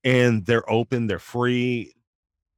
[0.05, 1.95] and they're open, they're free,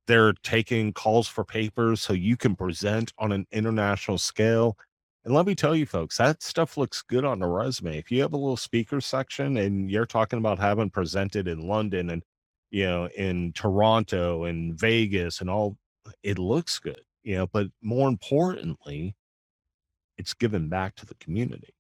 [0.06, 4.76] they're taking calls for papers so you can present on an international scale.
[5.24, 7.98] And let me tell you, folks, that stuff looks good on a resume.
[7.98, 12.10] If you have a little speaker section and you're talking about having presented in London
[12.10, 12.22] and,
[12.70, 15.78] you know, in Toronto and Vegas and all,
[16.22, 19.16] it looks good, you know, but more importantly,
[20.16, 21.74] it's given back to the community,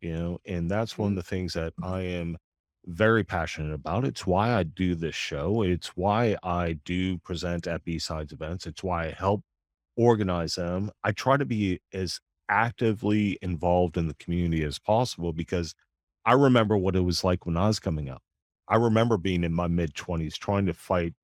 [0.00, 1.16] you know, and that's one of mm-hmm.
[1.18, 2.36] the things that I am
[2.84, 4.04] very passionate about.
[4.04, 5.62] It's why I do this show.
[5.62, 8.66] It's why I do present at B-Sides events.
[8.66, 9.42] It's why I help
[9.96, 10.90] organize them.
[11.04, 15.74] I try to be as actively involved in the community as possible because
[16.24, 18.22] I remember what it was like when I was coming up.
[18.68, 21.14] I remember being in my mid 20s trying to fight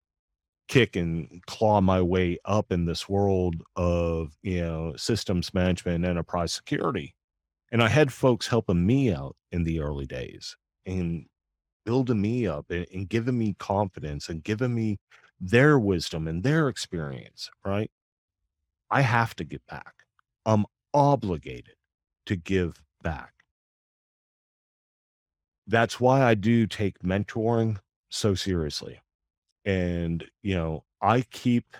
[0.68, 6.52] kick and claw my way up in this world of you know systems management enterprise
[6.52, 7.14] security.
[7.72, 10.56] And i had folks helping me out in the early days
[10.86, 11.26] and
[11.84, 14.98] building me up and, and giving me confidence and giving me
[15.40, 17.90] their wisdom and their experience right?
[18.90, 19.94] I have to give back.
[20.46, 20.64] I'm
[20.94, 21.76] obligated
[22.26, 23.32] to give back.
[25.66, 27.78] That's why i do take mentoring
[28.10, 29.00] so seriously
[29.66, 31.76] and you know i keep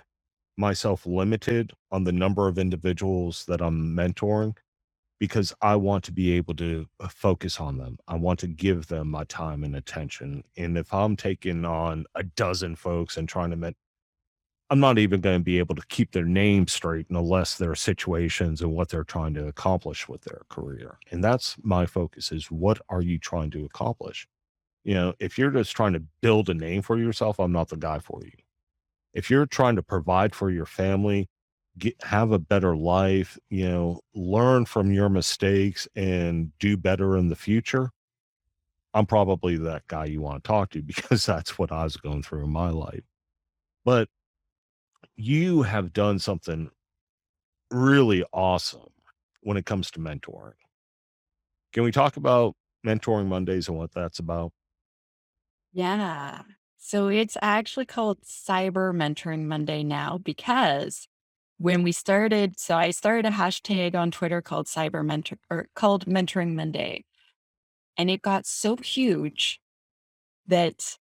[0.59, 4.57] myself limited on the number of individuals that i'm mentoring
[5.20, 7.99] because i want to be able to uh, focus on them.
[8.09, 12.24] I want to give them my time and attention and if i'm taking on a
[12.24, 13.72] dozen folks and trying to
[14.70, 18.62] i'm not even going to be able to keep their name straight unless their situations
[18.62, 22.81] and what they're trying to accomplish with their career and that's my focus is what
[22.89, 24.26] are you trying to accomplish
[24.89, 27.76] you know, if you're just trying to build a name for yourself, I'm not the
[27.76, 28.32] guy for you.
[29.12, 31.28] If you're trying to provide for your family,
[31.76, 37.28] get, have a better life, you know, learn from your mistakes and do better in
[37.28, 37.91] the future,
[38.95, 42.22] I'm probably that guy you want to talk to because that's what I was going
[42.22, 43.05] through in my life.
[43.84, 44.09] But
[45.16, 46.70] you have done something
[47.70, 48.89] really awesome
[49.43, 50.55] when it comes to mentoring.
[51.74, 54.51] Can we talk about mentoring Mondays and what that's about?
[55.73, 56.43] Yeah.
[56.79, 61.07] So it's actually called Cyber Mentoring Monday now because
[61.59, 66.07] when we started, so I started a hashtag on Twitter called Cyber Mentor or called
[66.07, 67.05] Mentoring Monday.
[67.97, 69.61] And it got so huge
[70.47, 70.97] that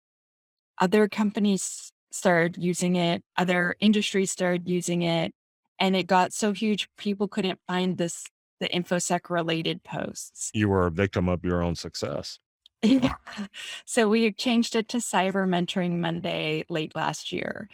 [0.80, 5.34] other companies started using it, other industries started using it,
[5.80, 8.26] and it got so huge people couldn't find this
[8.60, 10.52] the infosec related posts.
[10.54, 12.40] You were a victim of your own success.
[12.84, 13.16] Yeah.
[13.86, 17.70] So we changed it to Cyber Mentoring Monday late last year.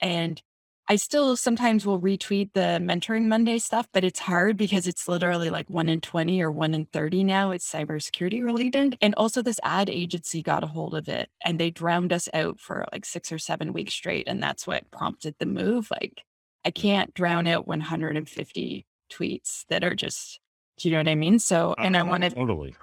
[0.00, 0.42] And
[0.88, 5.50] I still sometimes will retweet the Mentoring Monday stuff, but it's hard because it's literally
[5.50, 7.52] like one in 20 or one in 30 now.
[7.52, 8.98] It's cybersecurity related.
[9.00, 12.58] And also, this ad agency got a hold of it and they drowned us out
[12.60, 14.26] for like six or seven weeks straight.
[14.28, 15.90] And that's what prompted the move.
[15.92, 16.24] Like,
[16.64, 20.40] I can't drown out 150 tweets that are just,
[20.78, 21.38] do you know what I mean?
[21.38, 22.74] So, and I Uh, wanted, totally.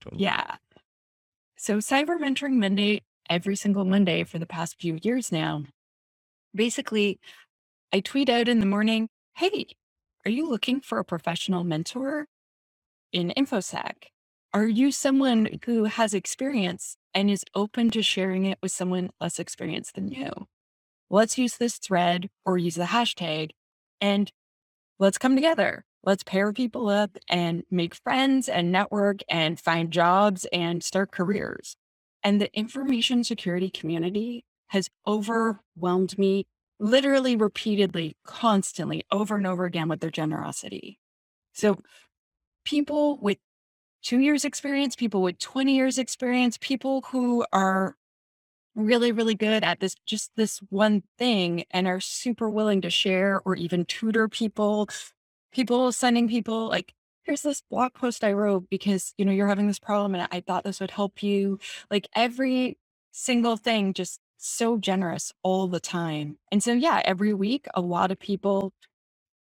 [0.00, 0.24] Totally.
[0.24, 0.56] yeah.
[1.62, 5.64] So, Cyber Mentoring Monday, every single Monday for the past few years now,
[6.54, 7.20] basically,
[7.92, 9.66] I tweet out in the morning, Hey,
[10.24, 12.28] are you looking for a professional mentor
[13.12, 14.04] in InfoSec?
[14.54, 19.38] Are you someone who has experience and is open to sharing it with someone less
[19.38, 20.30] experienced than you?
[21.10, 23.50] Let's use this thread or use the hashtag
[24.00, 24.32] and
[24.98, 25.84] let's come together.
[26.02, 31.76] Let's pair people up and make friends and network and find jobs and start careers.
[32.22, 36.46] And the information security community has overwhelmed me
[36.78, 40.98] literally repeatedly, constantly, over and over again with their generosity.
[41.52, 41.82] So,
[42.64, 43.38] people with
[44.02, 47.96] two years experience, people with 20 years experience, people who are
[48.74, 53.40] really, really good at this, just this one thing and are super willing to share
[53.44, 54.88] or even tutor people
[55.52, 56.94] people sending people like,
[57.24, 60.40] here's this blog post I wrote because, you know, you're having this problem and I
[60.40, 61.58] thought this would help you.
[61.90, 62.78] Like every
[63.12, 66.38] single thing, just so generous all the time.
[66.52, 68.72] And so, yeah, every week, a lot of people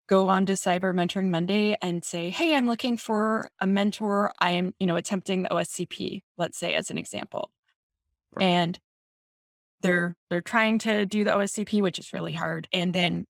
[0.10, 4.34] go on to Cyber Mentoring Monday and say, Hey, I'm looking for a mentor.
[4.40, 7.52] I am, you know, attempting the OSCP, let's say, as an example.
[8.34, 8.46] Right.
[8.46, 8.80] And
[9.82, 12.68] they're they're trying to do the OSCP, which is really hard.
[12.74, 13.26] And then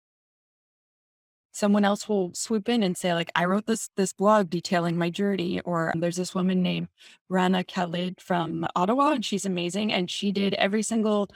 [1.52, 5.10] someone else will swoop in and say like i wrote this this blog detailing my
[5.10, 6.88] journey or there's this woman named
[7.28, 11.30] rana khalil from ottawa and she's amazing and she did every single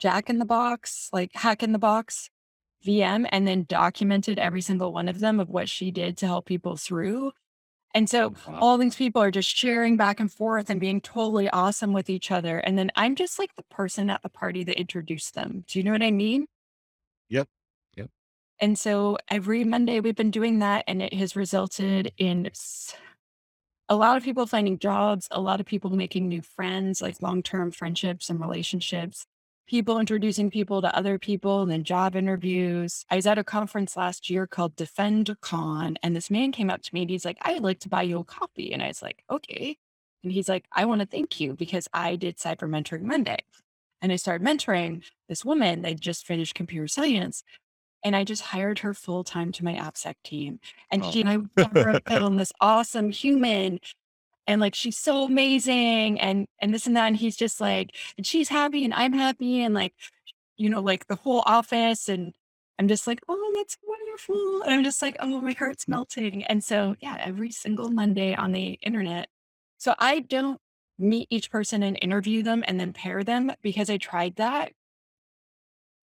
[0.00, 2.30] jack in the box like hack in the box
[2.84, 6.44] vm and then documented every single one of them of what she did to help
[6.46, 7.32] people through
[7.94, 8.58] and so oh, Wow.
[8.60, 12.30] all these people are just sharing back and forth and being totally awesome with each
[12.30, 15.78] other and then i'm just like the person at the party that introduced them do
[15.78, 16.46] you know what i mean
[17.30, 17.48] Yep.
[18.60, 22.50] And so every Monday we've been doing that, and it has resulted in
[23.88, 27.42] a lot of people finding jobs, a lot of people making new friends, like long
[27.42, 29.26] term friendships and relationships,
[29.66, 33.04] people introducing people to other people, and then job interviews.
[33.10, 36.82] I was at a conference last year called Defend Con, and this man came up
[36.82, 38.72] to me and he's like, I'd like to buy you a coffee.
[38.72, 39.76] And I was like, okay.
[40.22, 43.38] And he's like, I want to thank you because I did Cyber Mentoring Monday.
[44.00, 45.82] And I started mentoring this woman.
[45.82, 47.42] They just finished computer science
[48.04, 50.60] and I just hired her full time to my AppSec team.
[50.90, 51.10] And Oh.
[51.10, 53.80] she and I her on this awesome human.
[54.46, 57.06] And like she's so amazing and and this and that.
[57.06, 59.62] And he's just like, and she's happy and I'm happy.
[59.62, 59.94] And like
[60.56, 62.08] you know, like the whole office.
[62.08, 62.34] And
[62.78, 64.62] I'm just like, oh, that's wonderful.
[64.62, 66.44] And I'm just like, oh, my heart's melting.
[66.44, 69.28] And so, yeah, every single Monday on the internet.
[69.78, 70.60] So I don't
[70.98, 74.72] meet each person and interview them and then pair them because I tried that.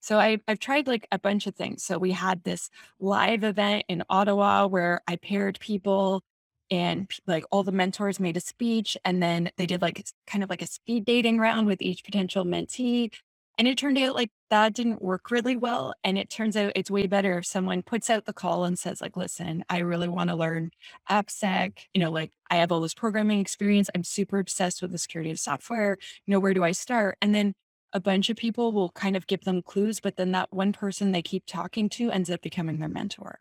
[0.01, 1.83] So I, I've tried like a bunch of things.
[1.83, 6.23] So we had this live event in Ottawa where I paired people
[6.71, 10.49] and like all the mentors made a speech and then they did like kind of
[10.49, 13.11] like a speed dating round with each potential mentee.
[13.57, 15.93] And it turned out like that didn't work really well.
[16.03, 19.01] And it turns out it's way better if someone puts out the call and says,
[19.01, 20.71] like, listen, I really want to learn
[21.09, 21.73] AppSec.
[21.93, 23.89] You know, like I have all this programming experience.
[23.93, 25.97] I'm super obsessed with the security of software.
[26.25, 27.17] You know, where do I start?
[27.21, 27.53] And then
[27.93, 31.11] a bunch of people will kind of give them clues, but then that one person
[31.11, 33.39] they keep talking to ends up becoming their mentor.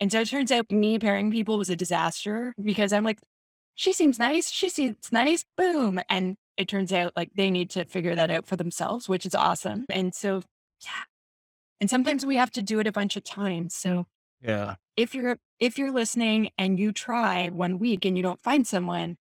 [0.00, 3.18] And so it turns out me pairing people was a disaster because I'm like,
[3.74, 4.50] she seems nice.
[4.50, 5.44] She seems nice.
[5.56, 6.00] Boom.
[6.08, 9.34] And it turns out like they need to figure that out for themselves, which is
[9.34, 9.86] awesome.
[9.88, 10.42] And so,
[10.80, 11.04] yeah.
[11.80, 13.74] And sometimes we have to do it a bunch of times.
[13.74, 14.06] So
[14.40, 14.76] Yeah.
[14.96, 19.16] if you're if you're listening and you try one week and you don't find someone,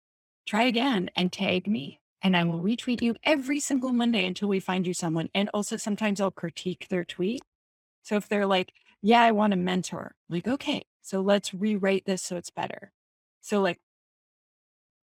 [0.45, 1.99] try again and tag me.
[2.23, 5.29] And I will retweet you every single Monday until we find you someone.
[5.35, 7.41] And also sometimes I'll critique their tweet.
[8.03, 12.23] So if they're like, yeah, I want a mentor, like, okay, so let's rewrite this
[12.23, 12.91] so it's better.
[13.41, 13.79] So like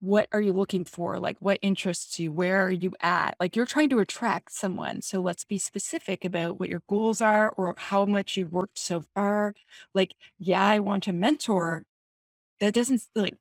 [0.01, 1.19] what are you looking for?
[1.21, 2.33] Like, what interests you?
[2.33, 3.37] Where are you at?
[3.39, 5.03] Like, you're trying to attract someone.
[5.03, 9.05] So let's be specific about what your goals are or how much you've worked so
[9.15, 9.55] far.
[9.95, 11.85] Like, yeah, I want a mentor.
[12.61, 13.37] That doesn't like,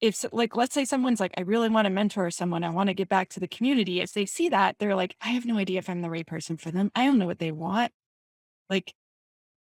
[0.00, 2.64] if so, like, let's say someone's like, I really want to mentor someone.
[2.64, 4.00] I want to get back to the community.
[4.00, 6.56] If they see that, they're like, I have no idea if I'm the right person
[6.56, 6.90] for them.
[6.94, 7.92] I don't know what they want.
[8.70, 8.94] Like,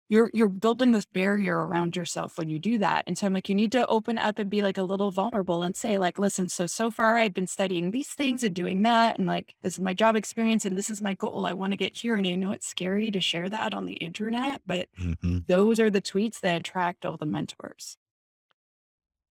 [0.10, 3.04] you're you're building this barrier around yourself when you do that.
[3.08, 5.64] And so I'm like, you need to open up and be like a little vulnerable
[5.64, 9.18] and say, like, listen, so so far I've been studying these things and doing that.
[9.18, 11.46] And like this is my job experience and this is my goal.
[11.46, 12.16] I want to get here.
[12.16, 15.90] And I know it's scary to share that on the internet, but hmm those are
[15.92, 17.98] the tweets that attract all the mentors.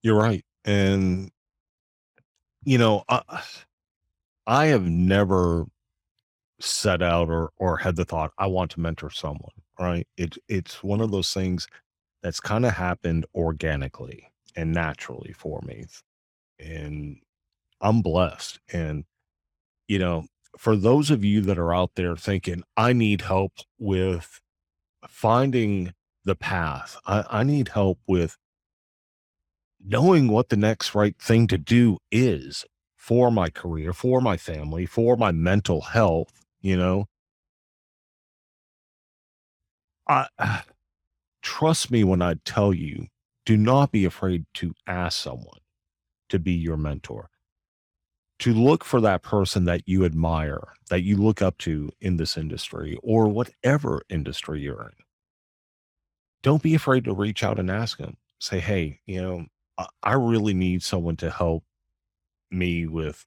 [0.02, 0.44] You're right.
[0.66, 1.30] And,
[2.64, 3.22] you know, I,
[4.46, 5.66] I have never
[6.60, 10.06] set out or, or had the thought, I want to mentor someone, right?
[10.16, 11.68] It, it's one of those things
[12.22, 15.84] that's kind of happened organically and naturally for me.
[16.58, 17.18] And
[17.80, 18.58] I'm blessed.
[18.72, 19.04] And,
[19.86, 20.26] you know,
[20.58, 24.40] for those of you that are out there thinking, I need help with
[25.06, 25.92] finding
[26.24, 28.36] the path, I, I need help with
[29.86, 32.64] knowing what the next right thing to do is
[32.96, 37.06] for my career, for my family, for my mental health, you know,
[40.08, 40.26] I
[41.42, 43.06] trust me when I tell you,
[43.44, 45.60] do not be afraid to ask someone
[46.28, 47.30] to be your mentor,
[48.40, 52.36] to look for that person that you admire, that you look up to in this
[52.36, 55.04] industry or whatever industry you're in.
[56.42, 58.16] Don't be afraid to reach out and ask them.
[58.40, 59.46] Say, hey, you know,
[60.02, 61.64] I really need someone to help
[62.50, 63.26] me with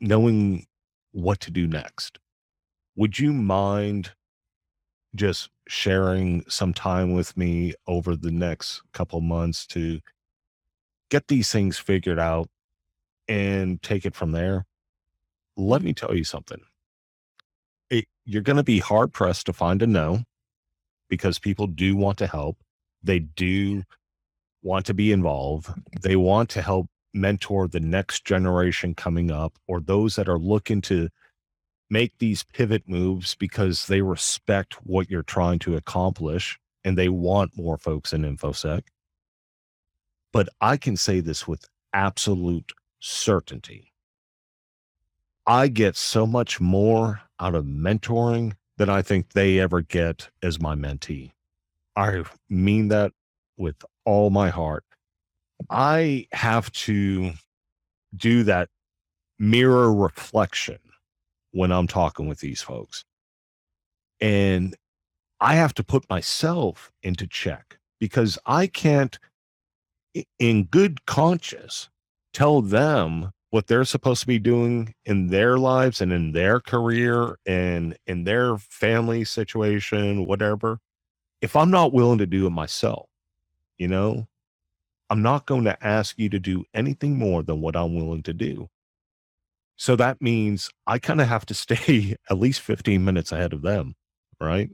[0.00, 0.66] knowing
[1.12, 2.18] what to do next.
[2.96, 4.12] Would you mind
[5.14, 10.00] just sharing some time with me over the next couple months to
[11.10, 12.48] get these things figured out
[13.28, 14.66] and take it from there?
[15.56, 16.60] Let me tell you something.
[17.90, 20.22] It, you're going to be hard pressed to find a no
[21.08, 22.58] because people do want to help.
[23.02, 23.84] They do
[24.64, 25.70] want to be involved.
[26.00, 30.80] They want to help mentor the next generation coming up or those that are looking
[30.80, 31.08] to
[31.90, 37.56] make these pivot moves because they respect what you're trying to accomplish and they want
[37.56, 38.82] more folks in infosec.
[40.32, 43.92] But i can say this with absolute certainty.
[45.46, 50.60] I get so much more out of mentoring than i think they ever get as
[50.60, 51.30] my mentee.
[51.94, 53.12] I mean that
[53.56, 54.84] with all my heart
[55.70, 57.32] i have to
[58.16, 58.68] do that
[59.38, 60.78] mirror reflection
[61.52, 63.04] when i'm talking with these folks
[64.20, 64.74] and
[65.40, 69.18] I have to put myself into check because I can't,
[70.38, 71.90] in good conscience,
[72.32, 77.36] tell them what they're supposed to be doing in their lives and in their career
[77.44, 80.78] and in their family situation, whatever,
[81.42, 83.06] if I'm not willing to do it myself.
[83.78, 84.28] You know,
[85.10, 88.32] I'm not going to ask you to do anything more than what I'm willing to
[88.32, 88.68] do.
[89.76, 93.62] So that means I kind of have to stay at least 15 minutes ahead of
[93.62, 93.94] them,
[94.40, 94.70] right?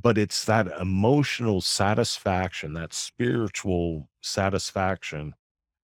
[0.00, 5.34] but it's that emotional satisfaction, that spiritual satisfaction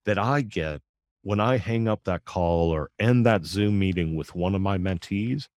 [0.05, 0.81] that I get
[1.23, 4.79] when I hang up that call or end that Zoom meeting with one of my
[4.79, 5.49] mentees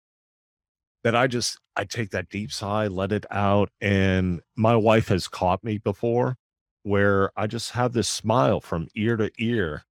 [1.05, 5.29] that I just I take that deep sigh, let it out, and my wife has
[5.29, 6.37] caught me before
[6.89, 9.85] where I just have this smile from ear to ear,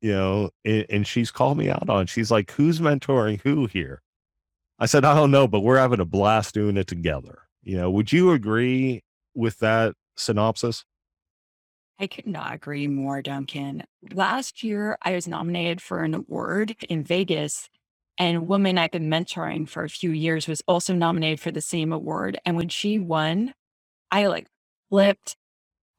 [0.00, 2.06] you know, and, and she's called me out on.
[2.06, 4.02] She's like, "Who's mentoring who here?"
[4.78, 7.90] I said, "I don't know, but we're having a blast doing it together." You know,
[7.90, 9.02] would you agree
[9.34, 10.84] with that synopsis?
[11.98, 13.84] I could not agree more, Duncan.
[14.12, 17.68] Last year, I was nominated for an award in Vegas,
[18.16, 21.60] and a woman I've been mentoring for a few years was also nominated for the
[21.60, 22.38] same award.
[22.46, 23.52] And when she won,
[24.10, 24.46] I like
[24.88, 25.36] flipped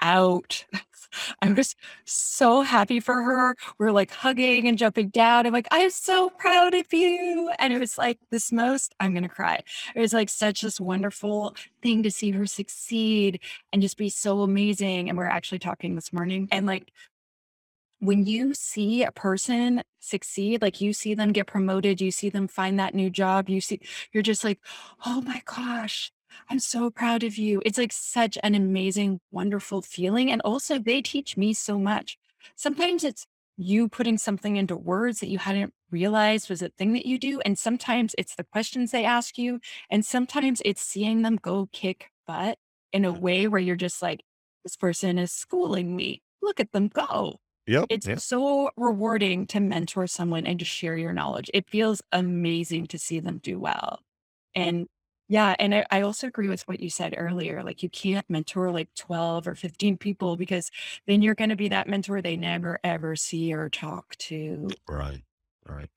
[0.01, 0.65] out.
[1.41, 1.75] I was
[2.05, 3.55] so happy for her.
[3.77, 5.45] We're like hugging and jumping down.
[5.45, 7.51] I'm like, I'm so proud of you.
[7.59, 9.59] And it was like this most, I'm going to cry.
[9.95, 13.41] It was like such this wonderful thing to see her succeed
[13.73, 15.09] and just be so amazing.
[15.09, 16.47] And we're actually talking this morning.
[16.51, 16.91] And like,
[17.99, 22.47] when you see a person succeed, like you see them get promoted, you see them
[22.47, 23.79] find that new job, you see,
[24.11, 24.59] you're just like,
[25.05, 26.11] oh my gosh,
[26.49, 27.61] I'm so proud of you.
[27.65, 30.31] It's like such an amazing, wonderful feeling.
[30.31, 32.17] And also, they teach me so much.
[32.55, 33.25] Sometimes it's
[33.57, 37.39] you putting something into words that you hadn't realized was a thing that you do.
[37.41, 39.59] And sometimes it's the questions they ask you.
[39.89, 42.57] And sometimes it's seeing them go kick butt
[42.91, 43.19] in a mm.
[43.19, 44.21] way where you're just like,
[44.63, 46.21] this person is schooling me.
[46.41, 47.39] Look at them go.
[47.67, 47.85] Yep.
[47.89, 48.15] It's Yeah.
[48.15, 51.49] so rewarding to mentor someone and to share your knowledge.
[51.53, 53.99] It feels amazing to see them do well.
[54.55, 54.87] And
[55.31, 57.63] yeah, and I, I also agree with what you said earlier.
[57.63, 60.69] Like you can't mentor like 12 or 15 people because
[61.07, 64.77] then you're going to be that mentor they never ever see or talk to.
[64.87, 65.23] Right.
[65.67, 65.89] Right.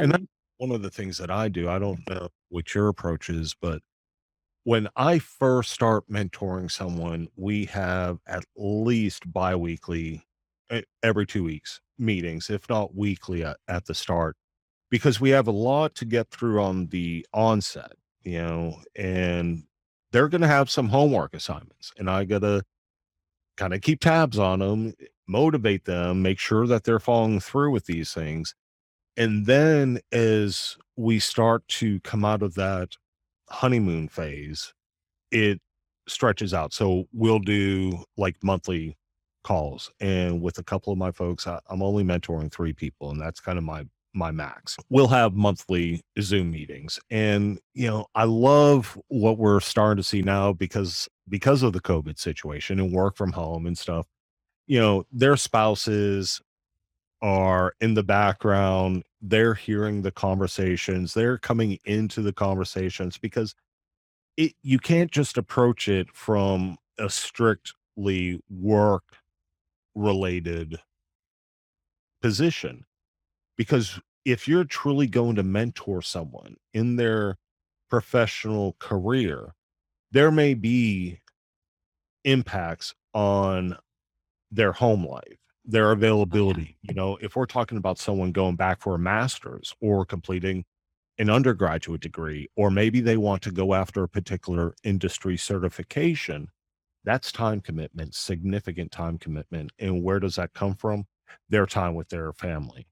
[0.00, 0.28] And that's Um,
[0.58, 1.68] one of the things that I do.
[1.68, 3.82] I don't know what your approach is, but
[4.64, 10.24] when I first start mentoring someone, we have at least biweekly,
[10.72, 14.36] e- every two weeks meetings, if not weekly at, at the start,
[14.90, 17.92] because we have a lot to get through on the onset,
[18.24, 19.64] you know, and
[20.12, 22.62] they're going to have some homework assignments, and I got to
[23.56, 27.70] kind of keep tabs on them, eh, motivate them, make sure that they're following through
[27.70, 28.54] with these things.
[29.16, 32.90] And then as we start to come out of that
[33.48, 34.72] honeymoon phase,
[35.30, 35.60] it
[36.08, 36.72] stretches out.
[36.72, 38.96] So we'll do like monthly
[39.44, 43.20] calls, and with a couple of my folks, I, I'm only mentoring three people, and
[43.20, 44.76] that's kind of my my max.
[44.90, 50.22] We'll have monthly Zoom meetings, and you know, I love what we're starting to see
[50.22, 54.06] now because because of the COVID situation and work from home and stuff.
[54.66, 56.40] You know, their spouses
[57.20, 59.04] are in the background.
[59.20, 61.14] They're hearing the conversations.
[61.14, 63.54] They're coming into the conversations because
[64.36, 69.04] it you can't just approach it from a strictly work
[69.94, 70.78] related
[72.20, 72.84] position
[73.62, 77.38] because if you're truly going to mentor someone in their
[77.90, 79.54] professional career
[80.10, 81.20] there may be
[82.24, 83.76] impacts on
[84.50, 88.80] their home life their oh availability you know if we're talking about someone going back
[88.80, 90.64] for a master's or completing
[91.18, 96.48] an undergraduate degree, or maybe they want to go after a particular industry certification,
[97.04, 99.70] that's time commitment, significant time commitment.
[99.78, 101.04] And where does that come from?
[101.48, 102.86] Their time with their family,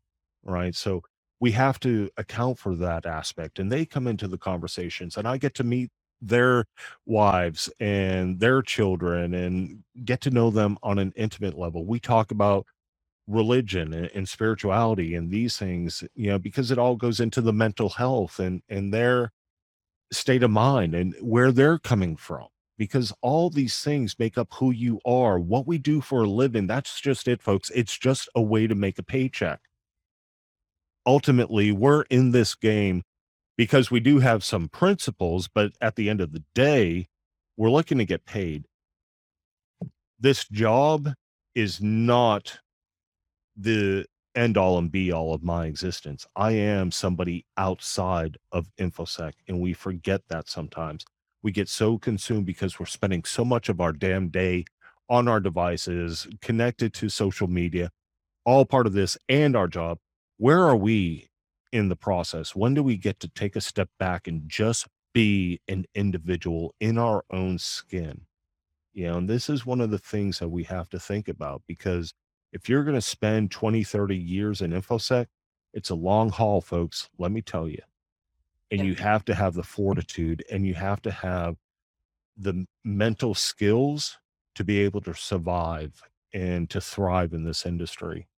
[0.45, 0.75] right?
[0.75, 1.03] So
[1.41, 3.59] we have to account for that aspect.
[3.59, 5.91] And they come into the conversations, and I get to meet
[6.23, 6.67] their
[7.07, 11.87] wives and their children and get to know them on an intimate level.
[11.87, 12.67] We talk about
[13.31, 17.89] religion and, spirituality and these things you know because it all goes into the mental
[17.89, 19.31] health and and their
[20.13, 24.73] state of mind and where they're coming from because all these things make up who
[24.73, 28.43] you are what we do for a living that's just it folks it's just a
[28.43, 29.61] way to make a paycheck
[31.07, 33.03] ultimately we're in this game
[33.57, 37.07] because we do have some principles but at the end of the day
[37.57, 38.67] we're looking to get paid
[40.19, 41.09] this job
[41.55, 42.59] is not
[43.57, 46.27] the end all and be all of my existence.
[46.37, 51.05] I am somebody outside of InfoSec, and we forget that sometimes.
[51.43, 54.65] We get so consumed because we're spending so much of our damn day
[55.09, 57.91] on our devices, connected to social media,
[58.45, 59.99] all part of this and our job.
[60.41, 61.29] Where are we
[61.71, 62.57] in the process?
[62.57, 66.97] When do we get to take a step back and just be an individual in
[66.97, 68.23] our own skin?
[68.95, 71.61] You know, and this is one of the things that we have to think about
[71.67, 72.15] because
[72.55, 75.27] if you're going to spend 20, 30 years in InfoSec,
[75.75, 77.11] it's a long haul, folks.
[77.19, 77.83] Let me tell you.
[78.71, 81.57] And you have to have the fortitude and you have to have
[82.39, 84.17] the mental skills
[84.55, 88.30] to be able to survive and to thrive in this industry.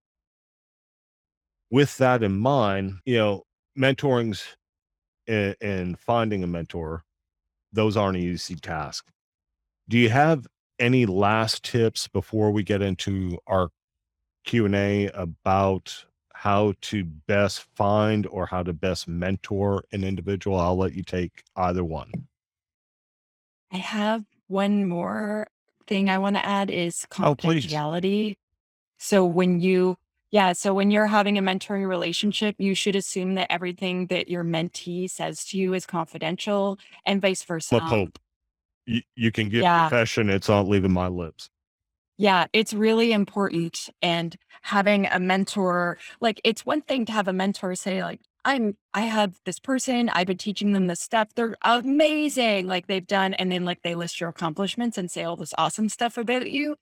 [1.71, 3.43] With that in mind, you know,
[3.77, 4.43] mentoring's
[5.27, 7.03] and, and finding a mentor,
[7.71, 9.07] those aren't an easy task.
[9.87, 10.45] Do you have
[10.79, 13.69] any last tips before we get into our
[14.43, 20.59] Q&A about how to best find or how to best mentor an individual?
[20.59, 22.11] I'll let you take either one.
[23.71, 25.47] I have one more
[25.87, 28.35] thing I want to add is Oh, confidentiality.
[28.97, 29.97] So when you,
[30.31, 34.43] yeah, so when you're having a mentoring relationship, you should assume that everything that your
[34.43, 38.07] mentee says to you is confidential and vice I'm a versa.
[38.85, 39.71] You, you can give Yeah.
[39.71, 40.29] confession.
[40.29, 41.49] It's not leaving my lips.
[42.17, 43.89] Yeah, it's really important.
[44.01, 48.77] And having a mentor, like it's one thing to have a mentor say, like, I'm
[48.93, 51.29] I have this person, I've been teaching them this stuff.
[51.35, 52.67] They're amazing.
[52.67, 55.89] Like they've done, and then like they list your accomplishments and say all this awesome
[55.89, 56.75] stuff about you.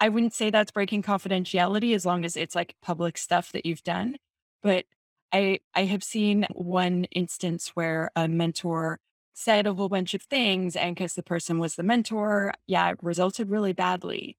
[0.00, 3.82] I wouldn't say that's breaking confidentiality as long as it's like public stuff that you've
[3.84, 4.16] done.
[4.62, 4.86] But
[5.32, 9.00] I I have seen one instance where a mentor
[9.34, 12.98] said a whole bunch of things and because the person was the mentor, yeah, it
[13.02, 14.36] resulted really badly.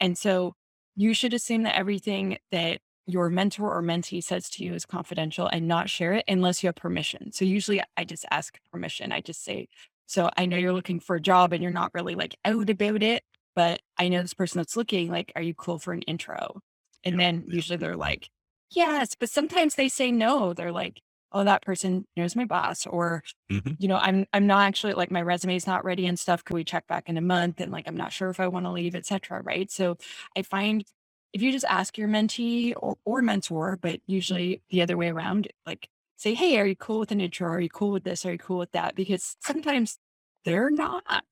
[0.00, 0.54] And so
[0.96, 5.46] you should assume that everything that your mentor or mentee says to you is confidential
[5.48, 7.32] and not share it unless you have permission.
[7.32, 9.12] So usually I just ask permission.
[9.12, 9.68] I just say,
[10.06, 13.02] so I know you're looking for a job and you're not really like out about
[13.02, 13.24] it,
[13.54, 16.60] but I know this person that's looking, like, are you cool for an intro?
[17.04, 18.28] And then usually they're like,
[18.70, 20.52] yes, but sometimes they say no.
[20.52, 21.00] They're like,
[21.32, 23.78] oh, that person knows my boss, or Mhm.
[23.78, 26.44] you know, I'm I'm not actually like my resume is not ready and stuff.
[26.44, 27.60] Could we check back in a month?
[27.60, 29.42] And like I'm not sure if I want to leave, etc.
[29.42, 29.70] Right.
[29.70, 29.96] So
[30.36, 30.84] I find
[31.32, 35.48] if you just ask your mentee or, or mentor, but usually the other way around,
[35.66, 37.48] like say, hey, are you cool with an intro?
[37.50, 38.26] Are you cool with this?
[38.26, 38.94] Are you cool with that?
[38.96, 39.98] Because sometimes
[40.44, 41.24] they're not.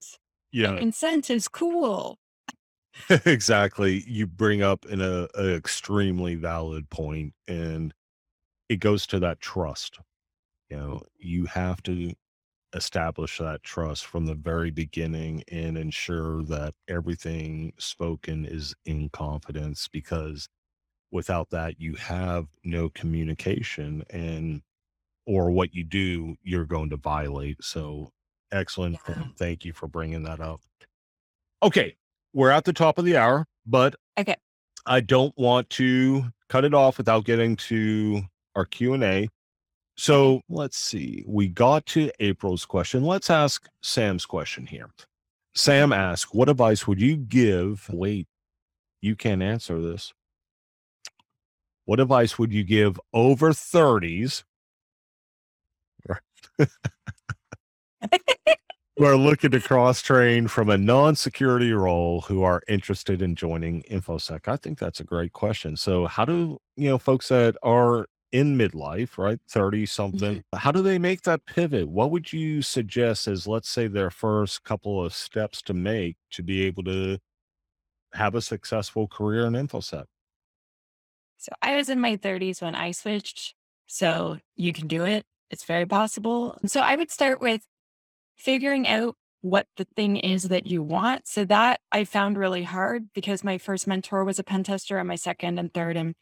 [0.52, 2.18] Yeah, Consent is cool.
[3.26, 4.04] exactly.
[4.06, 7.92] You bring up an a, a extremely valid point, and
[8.68, 9.98] it goes to that trust.
[10.70, 12.12] You know, you have to
[12.74, 19.88] establish that trust from the very beginning and ensure that everything spoken is in confidence
[19.88, 20.48] because
[21.10, 24.62] without that you have no communication and
[25.26, 28.10] or what you do you're going to violate so
[28.52, 29.24] excellent Yeah.
[29.36, 30.60] thank you for bringing that up
[31.62, 31.96] okay
[32.32, 34.36] we're at the top of the hour but Okay.
[34.86, 38.22] i don't want to cut it off without getting to
[38.54, 39.28] our q&a
[40.00, 41.24] so let's see.
[41.26, 43.02] We got to April's question.
[43.02, 44.90] Let's ask Sam's question here.
[45.56, 47.84] Sam asked, What advice would you give?
[47.92, 48.28] Wait,
[49.00, 50.12] you can't answer this.
[51.84, 54.44] What advice would you give over 30s
[58.96, 63.34] who are looking to cross train from a non security role who are interested in
[63.34, 64.48] joining InfoSec?
[64.48, 65.76] I think that's a great question.
[65.76, 69.38] So, how do you know folks that are in midlife, right?
[69.48, 70.58] 30 something, mm-hmm.
[70.58, 71.88] how do they make that pivot?
[71.88, 76.42] What would you suggest as, let's say, their first couple of steps to make to
[76.42, 77.18] be able to
[78.14, 80.04] have a successful career in InfoSec?
[81.38, 83.54] So I was in my 30s when I switched.
[83.86, 85.24] So you can do it.
[85.50, 86.58] It's very possible.
[86.66, 87.62] So I would start with
[88.38, 91.28] figuring out what the thing is that you want.
[91.28, 95.06] So that I found really hard because my first mentor was a pen tester and
[95.08, 96.14] my second and third and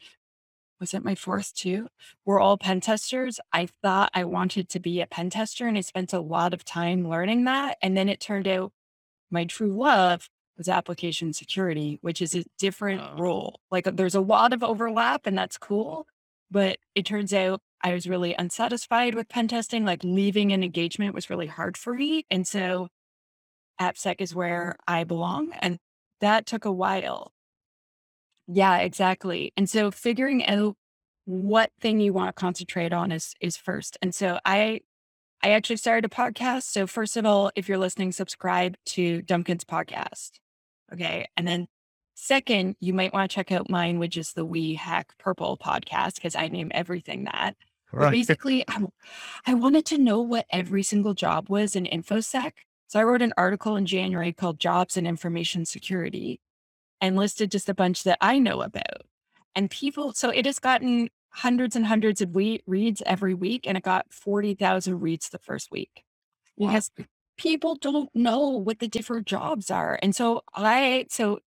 [0.79, 1.89] was it my fourth too?
[2.27, 3.41] We're all pen testers.
[3.53, 6.64] I thought I wanted to be a pen tester and I spent a lot of
[6.67, 7.79] time learning that.
[7.81, 8.73] And then it turned out
[9.31, 13.17] my true love was application security, which is a different Oh.
[13.19, 13.61] role.
[13.71, 16.07] Like there's a lot of overlap and that's cool.
[16.51, 19.85] But it turns out I was really unsatisfied with pen testing.
[19.85, 22.25] Like leaving an engagement was really hard for me.
[22.31, 22.89] And so
[23.81, 25.53] AppSec is where I belong.
[25.61, 25.79] And
[26.21, 27.33] that took a while.
[28.49, 29.53] Yeah, exactly.
[29.57, 30.77] And so figuring out
[31.25, 33.99] what thing you want to concentrate on is is first.
[34.01, 34.81] And so I
[35.43, 36.65] I actually started a podcast.
[36.65, 40.33] So first of all, if you're listening, subscribe to Duncan's podcast.
[40.93, 41.27] Okay.
[41.37, 41.67] And then
[42.17, 46.17] second, you might want to check out mine, which is the We Hack Purple podcast,
[46.17, 47.55] because I name everything that.
[47.93, 48.64] But basically,
[49.47, 52.53] I wanted to know what every single job was in InfoSec.
[52.89, 56.41] So I wrote an article in January called Jobs and Information Security
[57.01, 59.03] and listed just a bunch that I know about.
[59.55, 63.77] And people, so it has gotten hundreds and hundreds of we- reads every week, and
[63.77, 66.05] it got 40,000 reads the first week
[66.57, 66.69] Wow.
[66.69, 66.91] because
[67.37, 69.99] people don't know what the different jobs are.
[70.03, 71.41] And so I, so,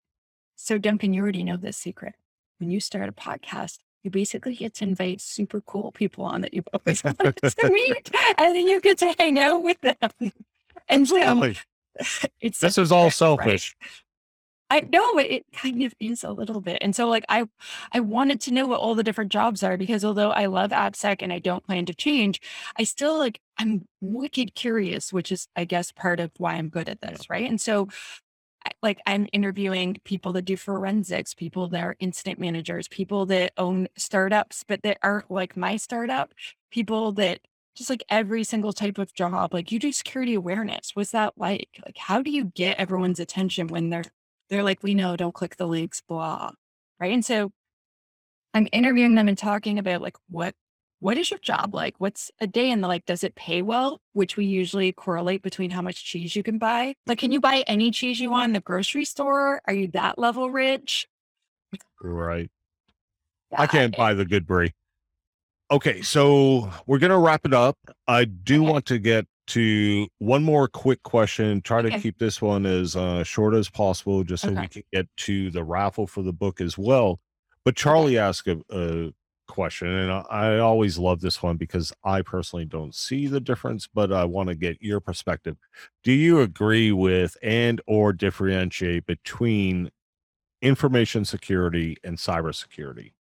[0.60, 2.16] so Duncan, you already know this secret.
[2.60, 6.54] When you start a podcast, you basically get to invite super cool people on that
[6.54, 9.96] you've always wanted to meet, and then you get to hang out with them.
[10.92, 11.54] And so
[12.42, 13.76] it's This is all selfish.
[14.72, 16.80] I know it kind of is a little bit.
[16.82, 17.46] And so like I
[17.92, 21.18] I wanted to know what all the different jobs are because although I love AppSec
[21.20, 22.42] and I don't plan to change,
[22.76, 26.90] I still like I'm wicked curious, which is I guess part of why I'm good
[26.90, 27.48] at this, right?
[27.48, 27.88] And so
[28.82, 33.88] like I'm interviewing people that do forensics, people that are incident managers, people that own
[33.98, 36.34] startups, but that aren't like my startup,
[36.72, 37.42] people that
[37.76, 40.92] just like every single type of job, like you do security awareness.
[40.96, 41.80] What's that like?
[41.86, 44.04] Like, how do you get everyone's attention when they're
[44.50, 46.52] they're like, we know, don't click the links, blah.
[47.00, 47.14] Right.
[47.14, 47.52] And so
[48.54, 50.56] I'm interviewing them and talking about like what
[51.00, 51.96] what is your job like?
[51.98, 53.06] What's a day in the like?
[53.06, 54.02] Does it pay well?
[54.14, 56.96] Which we usually correlate between how much cheese you can buy.
[57.08, 59.62] Like, can you buy any cheese you want in the grocery store?
[59.66, 61.08] Are you that level rich?
[62.02, 62.50] Right.
[63.58, 64.74] I can't buy the good brie.
[65.72, 67.78] Okay, so we're gonna wrap it up.
[68.08, 68.72] I do Okay.
[68.72, 71.62] want to get to one more quick question.
[71.62, 75.08] Try to keep this one as uh, short as possible, just so we can get
[75.18, 77.20] to the raffle for the book as well.
[77.66, 79.12] But Charlie asked a, a
[79.50, 83.88] question, and I, I always love this one because I personally don't see the difference,
[83.88, 85.58] but I want to get your perspective.
[86.04, 89.92] Do you agree with and or differentiate between
[90.62, 93.14] information security and cybersecurity?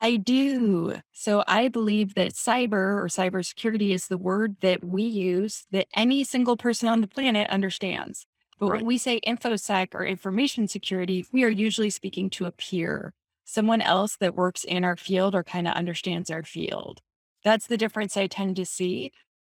[0.00, 0.96] I do.
[1.12, 6.24] So I believe that cyber or cybersecurity is the word that we use that any
[6.24, 8.26] single person on the planet understands.
[8.58, 8.80] But Right.
[8.80, 13.14] when we say infosec or information security, we are usually speaking to a peer,
[13.44, 17.00] someone else that works in our field or kind of understands our field.
[17.44, 19.12] That's the difference I tend to see.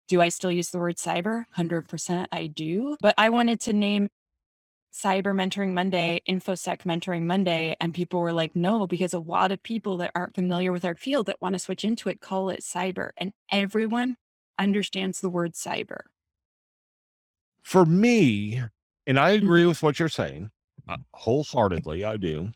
[0.08, 1.46] Do I still use the word cyber?
[1.48, 2.98] 100% I do.
[3.02, 4.10] But I wanted to name
[4.94, 9.62] Cyber Mentoring Monday, InfoSec Mentoring Monday, and people were like, no, because a lot of
[9.64, 12.62] people that aren't familiar with our field that want to switch into it call it
[12.62, 14.18] cyber, and everyone
[14.60, 16.02] understands the word cyber.
[17.64, 18.62] for me,
[19.06, 19.52] and I Mm-hmm.
[19.52, 20.52] agree with what you're saying
[20.88, 22.52] uh, wholeheartedly, I do.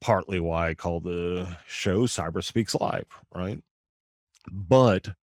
[0.00, 3.62] Partly why I call the show Cyber Speaks Live, right?
[4.50, 5.14] But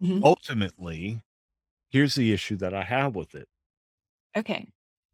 [0.00, 0.22] Mhm.
[0.22, 1.22] ultimately,
[1.90, 3.48] here's the issue that I have with it.
[4.36, 4.72] Okay.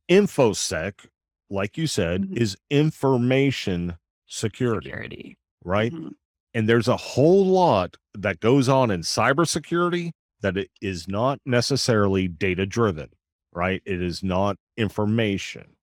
[0.08, 1.06] InfoSec,
[1.50, 2.36] like you said, Mhm.
[2.36, 5.36] is information security, Security.
[5.64, 5.92] right?
[5.92, 6.16] Mhm.
[6.54, 12.28] And there's a whole lot that goes on in cybersecurity that it is not necessarily
[12.28, 13.10] data driven,
[13.52, 13.82] right?
[13.84, 15.76] It is not information.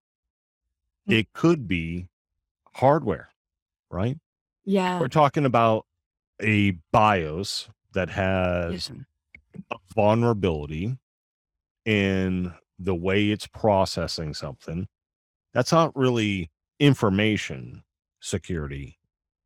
[1.08, 1.20] Mm.
[1.20, 2.10] It could be
[2.76, 3.30] hardware,
[3.90, 4.18] right?
[4.66, 5.00] Yeah.
[5.00, 5.86] We're talking about
[6.42, 8.92] a BIOS that has
[9.72, 10.98] a vulnerability
[11.86, 14.88] in the way it's processing something.
[15.54, 17.84] That's not really information
[18.20, 19.00] security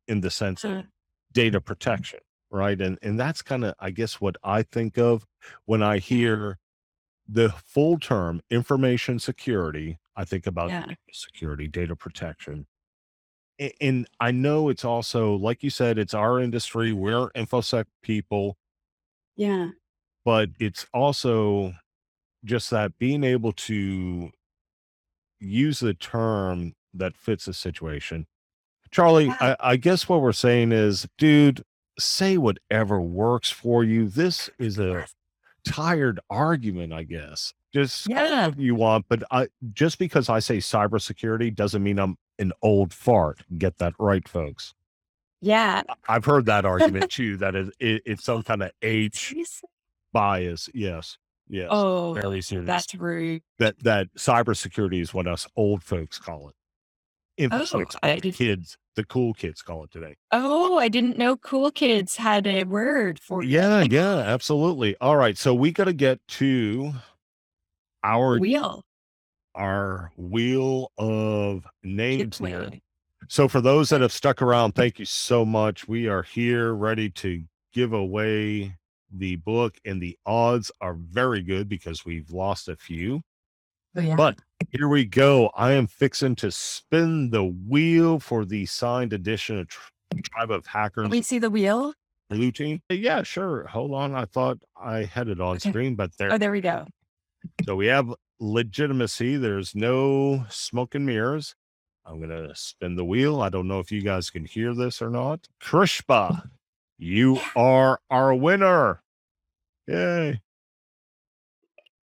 [0.08, 0.84] in the sense of
[1.32, 2.18] data protection
[2.50, 5.24] right and and that's kind of i guess what i think of
[5.66, 6.58] when i hear
[7.28, 10.86] the full term information security i think about Yeah.
[11.12, 12.66] security data protection
[13.80, 18.56] and i know it's also like you said it's our industry we're infosec people
[19.36, 19.68] Yeah.
[20.24, 21.74] but it's also
[22.44, 24.30] just that being able to
[25.40, 28.26] use the term that fits the situation
[28.90, 29.36] Charlie, Yeah.
[29.60, 31.62] I, I guess what we're saying is, dude,
[31.96, 34.08] say whatever works for you.
[34.08, 35.06] This is a
[35.64, 37.54] tired argument, I guess.
[37.72, 38.50] Just Yeah.
[38.56, 43.42] you want, but I just because I say cybersecurity doesn't mean I'm an old fart.
[43.58, 44.74] Get that right, folks.
[45.40, 45.82] Yeah.
[46.08, 47.36] I've heard that argument too.
[47.38, 49.34] That is, it, it's some kind of age
[50.12, 50.68] bias.
[50.74, 51.16] Yes,
[51.48, 52.66] yes, Oh, very serious.
[52.66, 53.42] that's rude.
[53.58, 56.54] that that cybersecurity is what us old folks call it.
[57.52, 57.66] Oh,
[58.02, 58.34] I did.
[58.34, 60.16] kids, the cool kids call it today.
[60.30, 63.48] Oh, I didn't know cool kids had a word for it.
[63.48, 64.94] Yeah, yeah, absolutely.
[65.00, 66.92] All right, so we got to get to
[68.04, 68.82] our Wheel.
[69.54, 72.70] our wheel of names here.
[73.28, 75.86] So for those that have stuck around, thank you so much.
[75.88, 77.42] We are here ready to
[77.72, 78.76] give away
[79.12, 83.22] the book and the odds are very good because we've lost a few.
[83.96, 84.14] Oh, yeah.
[84.16, 84.38] But
[84.70, 85.50] here we go.
[85.54, 89.90] I am fixing to spin the wheel for the signed edition of Tr-
[90.22, 91.92] Tribe of Hackers Can we see the wheel?
[92.30, 92.80] Blue Team.
[92.88, 93.66] Yeah, sure.
[93.66, 94.14] Hold on.
[94.14, 95.70] I thought I had it on Okay.
[95.70, 96.32] screen, but there.
[96.32, 96.86] Oh, there we go.
[97.64, 99.36] So we have legitimacy.
[99.36, 101.54] There's no smoke and mirrors.
[102.04, 103.42] I'm going to spin the wheel.
[103.42, 105.46] I don't know if you guys can hear this or not.
[105.60, 106.50] Krishna,
[106.98, 109.02] you are our winner.
[109.86, 110.40] Yay.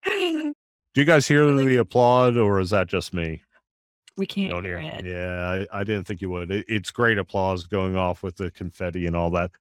[0.05, 0.53] Do
[1.01, 3.41] you guys hear the applaud or is that just me?
[4.17, 4.93] we can't Don't hear hear.
[4.95, 5.05] it.
[5.05, 6.49] Yeah, I, I didn't think you would.
[6.51, 9.51] It, it's great applause going off with the confetti and all that.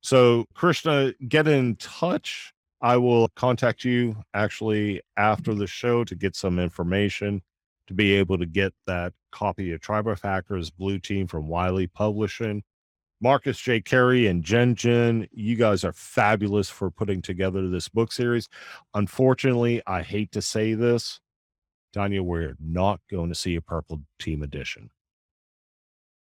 [0.00, 6.36] So, Krishna, get in touch I will contact you actually after the show to get
[6.36, 7.42] some information
[7.88, 12.62] to be able to get that copy of Tribe Hackers Blue Team from Wiley Publishing.
[13.20, 13.80] Marcus J.
[13.80, 18.48] Carey and Jen Jin, you guys are fabulous for putting together this book series.
[18.94, 21.18] Unfortunately, I hate to say this,
[21.92, 24.90] Tanya, we're not going to see a Purple Team edition.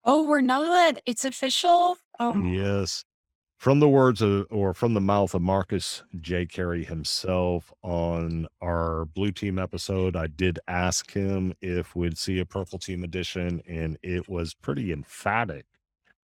[0.05, 0.99] Oh, we're not.
[1.07, 1.97] It's official.
[2.19, 3.05] Oh, Yes.
[3.63, 6.45] From the words of, or from the mouth of Marcus J.
[6.45, 12.45] Carey himself on our Blue Team episode, I did ask him if we'd see a
[12.45, 15.65] Purple Team edition, and it was pretty emphatic.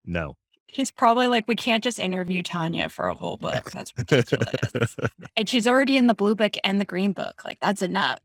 [0.06, 0.36] No.
[0.68, 3.72] he's probably like, we can't just interview Tanya for a whole book.
[3.72, 4.98] That's ridiculous.
[5.38, 7.44] and she's already in the blue book and the green book.
[7.46, 8.20] Like, that's enough.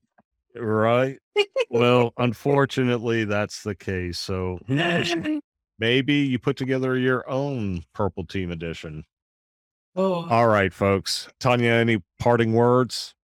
[0.56, 1.20] right.
[1.70, 4.18] Well, unfortunately, that's the case.
[4.18, 4.58] So
[5.78, 9.04] maybe you put together your own Purple Team edition.
[9.96, 11.28] oh, All right, folks.
[11.40, 13.14] Tanya, any parting words?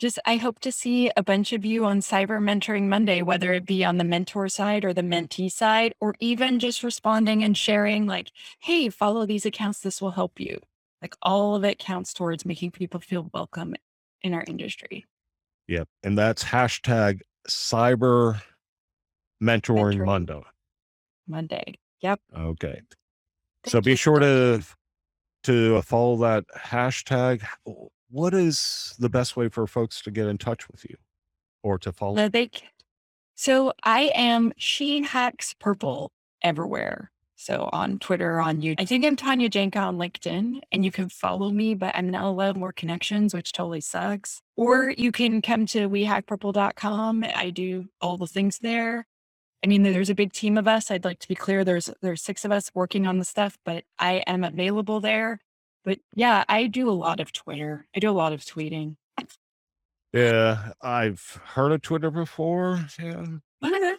[0.00, 3.66] just I hope to see a bunch of you on Cyber Mentoring Monday, whether it
[3.66, 8.06] be on the mentor side or the mentee side, or even just responding and sharing,
[8.06, 8.30] like,
[8.60, 9.80] hey, follow these accounts.
[9.80, 10.58] This will help you.
[11.02, 13.74] Like, all of it counts towards making people feel welcome
[14.22, 15.04] in our industry.
[15.68, 15.86] Yep.
[16.02, 18.40] And that's hashtag cyber
[19.42, 20.06] mentoring Mentoring.
[20.06, 20.42] Monday.
[21.30, 21.78] Monday.
[22.00, 22.20] Yep.
[22.36, 22.80] Okay.
[23.66, 23.96] so be you.
[23.96, 24.62] sure to
[25.44, 27.42] to follow that hashtag.
[28.10, 30.96] What is the best way for folks to get in touch with you
[31.62, 32.18] or to follow?
[32.18, 32.50] Uh, they
[33.36, 36.12] so I am she hacks purple
[36.42, 37.10] everywhere.
[37.36, 38.74] So on Twitter, on YouTube.
[38.78, 42.24] I think I'm Tanya Janca on LinkedIn, and you can follow me, but I'm not
[42.24, 44.42] allowed more connections, which totally sucks.
[44.56, 47.24] Or you can come to wehackpurple.com.
[47.34, 49.06] I do all the things there.
[49.62, 50.90] I mean, there's a big team of us.
[50.90, 51.64] I'd like to be clear.
[51.64, 55.40] There's there's six of us working on the stuff, but I am available there.
[55.84, 57.86] But yeah, I do a lot of Twitter.
[57.94, 58.96] I do a lot of tweeting.
[60.12, 62.84] yeah, I've heard of Twitter before.
[62.98, 63.26] Yeah.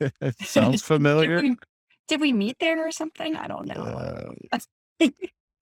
[0.00, 1.40] it sounds Did familiar.
[1.40, 1.56] we,
[2.08, 3.36] did we meet there or something?
[3.36, 4.34] I don't know.
[4.52, 4.58] Uh,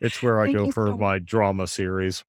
[0.01, 2.24] it's where I Thank go for so my drama series.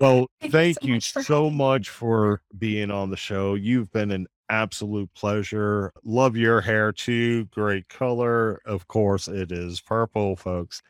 [0.00, 3.54] Well, Thank you so you much for so much for being on the show.
[3.54, 5.92] You've been an absolute pleasure.
[6.04, 7.46] Love your hair too.
[7.46, 8.60] Great color.
[8.66, 10.82] Of course, it is purple, folks.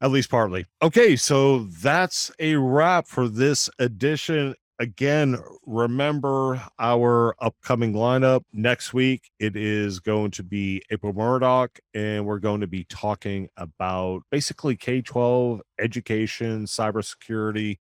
[0.00, 0.66] At least partly.
[0.80, 4.54] Okay, so that's a wrap for this edition.
[4.78, 9.28] Again, remember our upcoming lineup next week.
[9.40, 14.76] It is going to be April Murdoch, and we're going to be talking about basically
[14.76, 17.78] K 12 education, cybersecurity,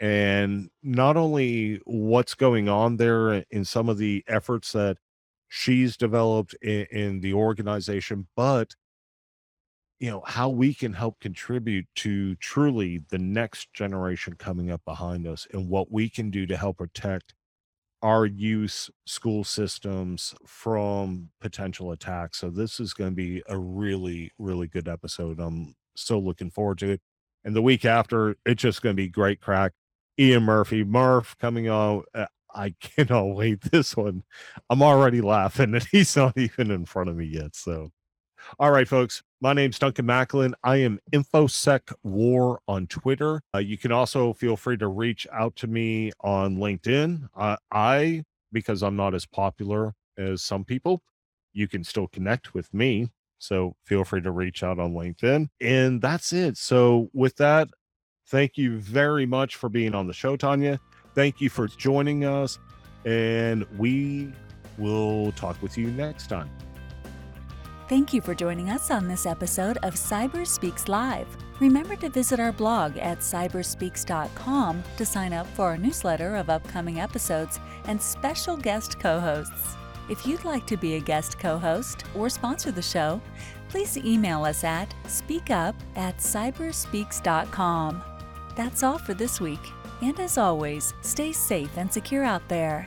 [0.00, 4.96] and not only what's going on there in some of the efforts that
[5.48, 8.74] she's developed in, in the organization, but
[9.98, 15.26] you know how we can help contribute to truly the next generation coming up behind
[15.26, 17.34] us and what we can do to help protect
[18.02, 22.38] our youth school systems from potential attacks.
[22.38, 25.38] So this is going to be a really really good episode.
[25.38, 27.02] I'm so looking forward to it.
[27.44, 29.72] And the week after it's just going to be great crack
[30.20, 34.22] ian murphy murph coming on uh, i cannot wait this one
[34.68, 37.90] i'm already laughing and he's not even in front of me yet so
[38.58, 39.22] all right, folks.
[39.40, 40.52] My name's Duncan McAlynn.
[40.64, 43.42] I am InfoSec War on Twitter.
[43.54, 47.28] Uh, you can also feel free to reach out to me on LinkedIn.
[47.34, 51.02] Uh, I, because I'm not as popular as some people,
[51.52, 53.08] you can still connect with me.
[53.38, 55.48] So feel free to reach out on LinkedIn.
[55.60, 56.58] And that's it.
[56.58, 57.68] So, with that,
[58.30, 60.80] thank you very much for being on the show, Tanya.
[61.14, 62.58] Thank you for joining us.
[63.04, 64.32] And we
[64.78, 66.50] will talk with you next time.
[67.88, 71.26] Thank you for joining us on this episode of Cyber Speaks Live.
[71.58, 77.00] Remember to visit our blog at cyberspeaks.com to sign up for our newsletter of upcoming
[77.00, 79.74] episodes and special guest co hosts.
[80.08, 83.20] If you'd like to be a guest co host or sponsor the show,
[83.68, 88.09] please email us at speakup at cyberspeaks.com.
[88.60, 89.72] That's all for this week.
[90.02, 92.86] And as always, stay safe and secure out there.